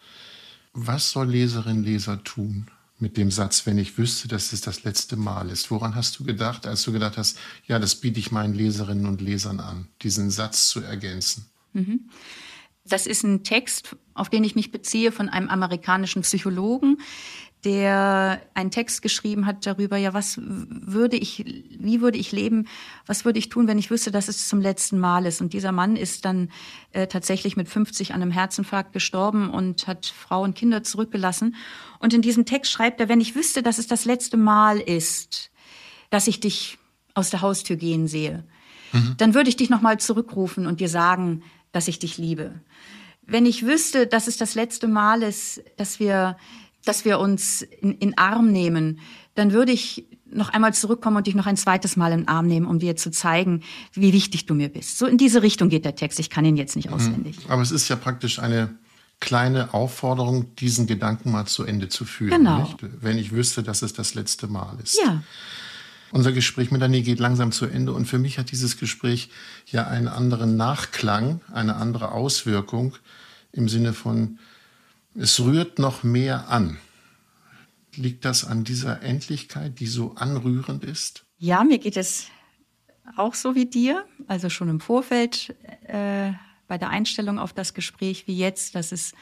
Was 0.72 1.12
soll 1.12 1.32
Leserin, 1.32 1.84
Leser 1.84 2.24
tun 2.24 2.72
mit 2.98 3.18
dem 3.18 3.30
Satz, 3.30 3.66
wenn 3.66 3.78
ich 3.78 3.98
wüsste, 3.98 4.30
dass 4.30 4.54
es 4.54 4.62
das 4.62 4.86
letzte 4.86 5.18
Mal 5.18 5.50
ist? 5.50 5.70
Woran 5.70 5.96
hast 5.96 6.18
du 6.18 6.24
gedacht, 6.24 6.66
als 6.66 6.84
du 6.84 6.94
gedacht 6.94 7.18
hast, 7.18 7.38
ja, 7.68 7.78
das 7.78 7.96
biete 7.96 8.22
ich 8.22 8.32
meinen 8.32 8.54
Leserinnen 8.54 9.06
und 9.06 9.20
Lesern 9.20 9.60
an, 9.60 9.90
diesen 10.02 10.32
Satz 10.32 10.70
zu 10.70 10.80
ergänzen? 10.80 11.50
Mhm. 11.74 12.10
Das 12.86 13.06
ist 13.06 13.24
ein 13.24 13.44
Text, 13.44 13.98
auf 14.14 14.30
den 14.30 14.46
ich 14.46 14.56
mich 14.56 14.72
beziehe 14.72 15.12
von 15.12 15.28
einem 15.28 15.50
amerikanischen 15.50 16.22
Psychologen, 16.22 17.02
der 17.66 18.42
einen 18.54 18.72
Text 18.72 19.02
geschrieben 19.02 19.46
hat 19.46 19.66
darüber, 19.66 19.98
ja, 19.98 20.14
was 20.14 20.40
würde 20.40 21.18
ich, 21.18 21.44
wie 21.78 22.00
würde 22.00 22.18
ich 22.18 22.32
leben, 22.32 22.68
was 23.06 23.26
würde 23.26 23.38
ich 23.38 23.50
tun, 23.50 23.68
wenn 23.68 23.78
ich 23.78 23.92
wüsste, 23.92 24.12
dass 24.12 24.30
es 24.30 24.48
zum 24.48 24.62
letzten 24.62 24.98
Mal 24.98 25.26
ist. 25.26 25.42
Und 25.42 25.52
dieser 25.52 25.74
Mann 25.74 25.98
ist 25.98 26.24
dann 26.24 26.50
äh, 26.94 27.08
tatsächlich 27.08 27.58
mit 27.58 27.68
50 27.68 28.14
an 28.14 28.22
einem 28.22 28.32
Herzinfarkt 28.32 28.94
gestorben 28.94 29.50
und 29.50 29.88
hat 29.88 30.06
Frau 30.06 30.44
und 30.44 30.56
Kinder 30.56 30.84
zurückgelassen. 30.84 31.56
Und 32.00 32.14
in 32.14 32.22
diesem 32.22 32.46
Text 32.46 32.72
schreibt 32.72 33.02
er, 33.02 33.10
wenn 33.10 33.20
ich 33.20 33.36
wüsste, 33.36 33.62
dass 33.62 33.78
es 33.78 33.88
das 33.88 34.06
letzte 34.06 34.38
Mal 34.38 34.80
ist, 34.80 35.52
dass 36.10 36.28
ich 36.28 36.40
dich 36.40 36.78
aus 37.14 37.30
der 37.30 37.42
Haustür 37.42 37.76
gehen 37.76 38.08
sehe, 38.08 38.46
mhm. 38.94 39.16
dann 39.18 39.34
würde 39.34 39.50
ich 39.50 39.58
dich 39.58 39.70
nochmal 39.70 40.00
zurückrufen 40.00 40.66
und 40.66 40.80
dir 40.80 40.90
sagen, 40.90 41.44
dass 41.74 41.90
ich 41.90 42.00
dich 42.00 42.18
liebe. 42.18 42.62
Wenn 43.22 43.46
ich 43.46 43.66
wüsste, 43.66 44.08
dass 44.08 44.28
es 44.28 44.38
das 44.38 44.56
letzte 44.56 44.88
Mal 44.88 45.22
ist, 45.22 45.62
dass 45.78 46.00
wir 46.00 46.38
dass 46.90 47.06
wir 47.06 47.20
uns 47.20 47.62
in, 47.62 47.94
in 48.00 48.18
Arm 48.18 48.52
nehmen, 48.52 49.00
dann 49.36 49.54
würde 49.54 49.72
ich 49.72 50.08
noch 50.32 50.50
einmal 50.50 50.74
zurückkommen 50.74 51.18
und 51.18 51.28
dich 51.28 51.36
noch 51.36 51.46
ein 51.46 51.56
zweites 51.56 51.96
Mal 51.98 52.12
in 52.12 52.22
den 52.22 52.28
Arm 52.28 52.48
nehmen, 52.48 52.66
um 52.66 52.80
dir 52.80 52.96
zu 52.96 53.12
zeigen, 53.12 53.62
wie 53.94 54.12
wichtig 54.12 54.48
du 54.48 54.56
mir 54.56 54.70
bist. 54.70 54.98
So 54.98 55.06
in 55.06 55.20
diese 55.20 55.44
Richtung 55.44 55.70
geht 55.70 55.86
der 55.86 55.96
Text. 55.96 56.20
Ich 56.20 56.32
kann 56.32 56.46
ihn 56.46 56.58
jetzt 56.58 56.76
nicht 56.76 56.90
mhm. 56.90 56.96
auswendig. 56.96 57.38
Aber 57.48 57.62
es 57.62 57.70
ist 57.70 57.90
ja 57.90 57.96
praktisch 57.96 58.40
eine 58.40 58.72
kleine 59.20 59.74
Aufforderung, 59.74 60.56
diesen 60.56 60.88
Gedanken 60.88 61.32
mal 61.32 61.46
zu 61.46 61.64
Ende 61.64 61.90
zu 61.90 62.06
führen. 62.06 62.32
Genau. 62.32 62.62
Nicht? 62.64 62.78
Wenn 63.02 63.20
ich 63.20 63.32
wüsste, 63.32 63.62
dass 63.62 63.84
es 63.84 63.94
das 63.94 64.16
letzte 64.16 64.48
Mal 64.48 64.78
ist. 64.82 65.00
Ja. 65.06 65.22
Unser 66.12 66.32
Gespräch 66.32 66.72
mit 66.72 66.82
Dani 66.82 67.04
geht 67.04 67.20
langsam 67.20 67.52
zu 67.52 67.68
Ende 67.68 67.94
und 67.94 68.08
für 68.08 68.18
mich 68.18 68.40
hat 68.40 68.52
dieses 68.52 68.78
Gespräch 68.78 69.30
ja 69.68 69.86
einen 69.86 70.08
anderen 70.08 70.58
Nachklang, 70.58 71.42
eine 71.54 71.76
andere 71.76 72.14
Auswirkung 72.14 72.96
im 73.52 73.70
Sinne 73.70 73.94
von, 73.94 74.40
es 75.16 75.40
rührt 75.40 75.80
noch 75.80 76.04
mehr 76.04 76.50
an. 76.50 76.78
Liegt 77.96 78.26
das 78.26 78.46
an 78.46 78.64
dieser 78.64 79.02
Endlichkeit, 79.02 79.80
die 79.80 79.88
so 79.88 80.14
anrührend 80.16 80.84
ist? 80.84 81.26
Ja, 81.38 81.64
mir 81.64 81.80
geht 81.80 81.98
es 81.98 82.28
auch 83.16 83.34
so 83.34 83.56
wie 83.56 83.66
dir. 83.66 84.06
Also 84.28 84.50
schon 84.50 84.70
im 84.70 84.80
Vorfeld 84.80 85.56
äh, 85.88 86.32
bei 86.68 86.78
der 86.78 86.90
Einstellung 86.90 87.40
auf 87.40 87.54
das 87.54 87.74
Gespräch 87.74 88.28
wie 88.28 88.38
jetzt, 88.38 88.76
dass 88.76 88.92
es 88.92 89.14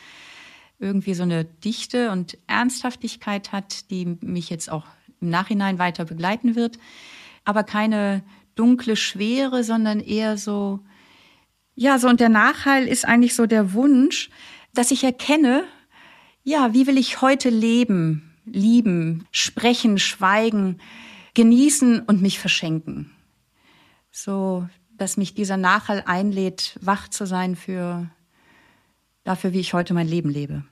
irgendwie 0.79 1.13
so 1.13 1.23
eine 1.23 1.45
Dichte 1.45 2.11
und 2.11 2.37
Ernsthaftigkeit 2.45 3.51
hat, 3.51 3.89
die 3.89 4.17
mich 4.21 4.49
jetzt 4.49 4.69
auch 4.69 4.85
im 5.21 5.29
Nachhinein 5.29 5.79
weiter 5.79 6.05
begleiten 6.05 6.55
wird. 6.55 6.77
Aber 7.45 7.63
keine 7.63 8.23
dunkle 8.55 8.95
Schwere, 8.95 9.63
sondern 9.63 9.99
eher 9.99 10.37
so, 10.37 10.79
ja, 11.73 11.97
so 11.97 12.07
und 12.07 12.19
der 12.19 12.29
Nachhall 12.29 12.87
ist 12.87 13.05
eigentlich 13.05 13.33
so 13.33 13.45
der 13.45 13.73
Wunsch, 13.73 14.29
dass 14.73 14.91
ich 14.91 15.03
erkenne, 15.03 15.63
ja, 16.47 16.73
wie 16.73 16.87
will 16.87 16.97
ich 16.97 17.19
heute 17.19 17.49
leben, 17.49 18.33
lieben, 18.45 19.27
sprechen, 19.31 19.99
schweigen, 19.99 20.79
genießen 21.33 21.99
und 21.99 22.21
mich 22.21 22.39
verschenken? 22.39 23.11
So, 24.11 24.67
dass 24.97 25.17
mich 25.17 25.33
dieser 25.33 25.57
Nachhall 25.57 26.03
einlädt, 26.05 26.79
wach 26.79 27.09
zu 27.09 27.25
sein 27.25 27.57
für 27.57 28.09
dafür, 29.25 29.51
wie 29.51 29.59
ich 29.59 29.73
heute 29.73 29.93
mein 29.93 30.07
Leben 30.07 30.29
lebe. 30.29 30.63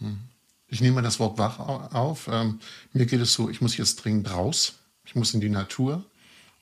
Hm. 0.00 0.18
Ich 0.66 0.80
nehme 0.80 1.02
das 1.02 1.20
Wort 1.20 1.38
wach 1.38 1.60
auf. 1.60 2.26
Ähm, 2.26 2.58
mir 2.92 3.06
geht 3.06 3.20
es 3.20 3.32
so, 3.32 3.48
ich 3.48 3.60
muss 3.60 3.76
jetzt 3.76 4.02
dringend 4.02 4.32
raus. 4.32 4.80
Ich 5.04 5.14
muss 5.14 5.34
in 5.34 5.40
die 5.40 5.48
Natur 5.48 6.04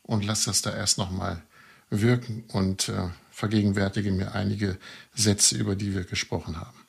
und 0.02 0.22
lasse 0.22 0.50
das 0.50 0.60
da 0.60 0.70
erst 0.76 0.98
noch 0.98 1.10
mal 1.10 1.40
wirken 1.88 2.44
und 2.48 2.90
äh, 2.90 3.08
vergegenwärtige 3.30 4.12
mir 4.12 4.34
einige 4.34 4.78
Sätze, 5.14 5.56
über 5.56 5.76
die 5.76 5.94
wir 5.94 6.04
gesprochen 6.04 6.60
haben. 6.60 6.83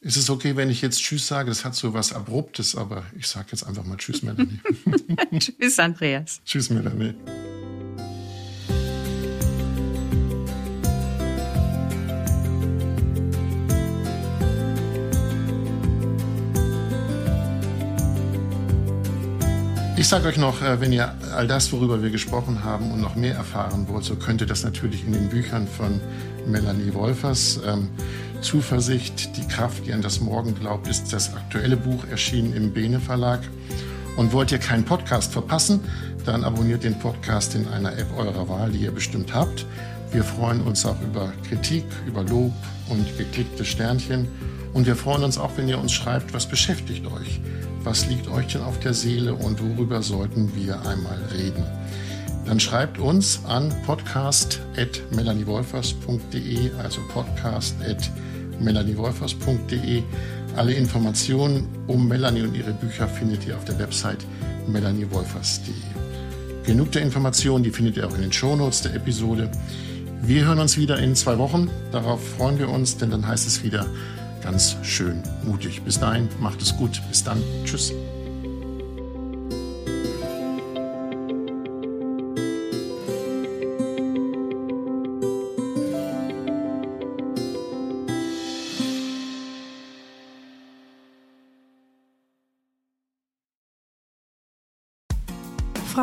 Ist 0.00 0.16
es 0.16 0.30
okay, 0.30 0.54
wenn 0.54 0.70
ich 0.70 0.80
jetzt 0.80 1.00
Tschüss 1.02 1.26
sage? 1.26 1.48
Das 1.48 1.64
hat 1.64 1.74
so 1.74 1.92
was 1.92 2.12
Abruptes, 2.12 2.76
aber 2.76 3.02
ich 3.18 3.26
sage 3.26 3.48
jetzt 3.50 3.64
einfach 3.64 3.84
mal 3.84 3.96
Tschüss, 3.96 4.22
Melanie. 4.22 4.60
tschüss, 5.40 5.76
Andreas. 5.80 6.40
Tschüss, 6.44 6.70
Melanie. 6.70 7.14
Ich 19.96 20.06
sage 20.06 20.28
euch 20.28 20.36
noch, 20.36 20.62
äh, 20.62 20.80
wenn 20.80 20.92
ihr 20.92 21.12
all 21.34 21.48
das, 21.48 21.72
worüber 21.72 22.00
wir 22.04 22.10
gesprochen 22.10 22.62
haben 22.62 22.92
und 22.92 23.00
noch 23.00 23.16
mehr 23.16 23.34
erfahren 23.34 23.88
wollt, 23.88 24.04
so 24.04 24.14
könnt 24.14 24.40
ihr 24.40 24.46
das 24.46 24.62
natürlich 24.62 25.04
in 25.04 25.12
den 25.12 25.28
Büchern 25.28 25.66
von 25.66 26.00
Melanie 26.46 26.94
Wolfers. 26.94 27.60
Ähm, 27.66 27.88
Zuversicht, 28.40 29.36
die 29.36 29.46
Kraft, 29.46 29.86
die 29.86 29.92
an 29.92 30.02
das 30.02 30.20
Morgen 30.20 30.54
glaubt, 30.54 30.88
ist 30.88 31.12
das 31.12 31.34
aktuelle 31.34 31.76
Buch 31.76 32.04
erschienen 32.10 32.54
im 32.54 32.72
Bene 32.72 33.00
Verlag. 33.00 33.40
Und 34.16 34.32
wollt 34.32 34.52
ihr 34.52 34.58
keinen 34.58 34.84
Podcast 34.84 35.32
verpassen, 35.32 35.80
dann 36.24 36.44
abonniert 36.44 36.84
den 36.84 36.98
Podcast 36.98 37.54
in 37.54 37.68
einer 37.68 37.96
App 37.96 38.08
eurer 38.16 38.48
Wahl, 38.48 38.70
die 38.70 38.78
ihr 38.78 38.90
bestimmt 38.90 39.34
habt. 39.34 39.66
Wir 40.12 40.24
freuen 40.24 40.60
uns 40.62 40.84
auch 40.86 41.00
über 41.02 41.32
Kritik, 41.48 41.84
über 42.06 42.22
Lob 42.22 42.52
und 42.88 43.06
geklickte 43.16 43.64
Sternchen. 43.64 44.26
Und 44.72 44.86
wir 44.86 44.96
freuen 44.96 45.24
uns 45.24 45.38
auch, 45.38 45.56
wenn 45.56 45.68
ihr 45.68 45.78
uns 45.78 45.92
schreibt, 45.92 46.34
was 46.34 46.46
beschäftigt 46.46 47.06
euch. 47.06 47.40
Was 47.84 48.06
liegt 48.06 48.28
euch 48.28 48.48
denn 48.48 48.62
auf 48.62 48.78
der 48.80 48.94
Seele 48.94 49.34
und 49.34 49.60
worüber 49.62 50.02
sollten 50.02 50.54
wir 50.54 50.80
einmal 50.86 51.18
reden? 51.32 51.64
Dann 52.48 52.58
schreibt 52.58 52.98
uns 52.98 53.40
an 53.46 53.72
podcast.melaniewolfers.de, 53.84 56.70
also 56.82 57.00
podcast.melaniewolfers.de. 57.12 60.02
Alle 60.56 60.72
Informationen 60.72 61.68
um 61.86 62.08
Melanie 62.08 62.40
und 62.40 62.54
ihre 62.54 62.72
Bücher 62.72 63.06
findet 63.06 63.46
ihr 63.46 63.54
auf 63.54 63.66
der 63.66 63.78
Website 63.78 64.24
melaniewolfers.de. 64.66 65.74
Genug 66.64 66.90
der 66.92 67.02
Informationen, 67.02 67.64
die 67.64 67.70
findet 67.70 67.98
ihr 67.98 68.08
auch 68.08 68.14
in 68.14 68.22
den 68.22 68.32
Shownotes 68.32 68.80
der 68.80 68.94
Episode. 68.94 69.50
Wir 70.22 70.46
hören 70.46 70.58
uns 70.58 70.78
wieder 70.78 70.98
in 70.98 71.14
zwei 71.14 71.36
Wochen. 71.36 71.68
Darauf 71.92 72.26
freuen 72.38 72.58
wir 72.58 72.70
uns, 72.70 72.96
denn 72.96 73.10
dann 73.10 73.28
heißt 73.28 73.46
es 73.46 73.62
wieder 73.62 73.84
ganz 74.42 74.78
schön 74.82 75.22
mutig. 75.44 75.82
Bis 75.82 76.00
dahin, 76.00 76.30
macht 76.40 76.62
es 76.62 76.74
gut. 76.74 77.02
Bis 77.10 77.22
dann. 77.22 77.42
Tschüss. 77.64 77.92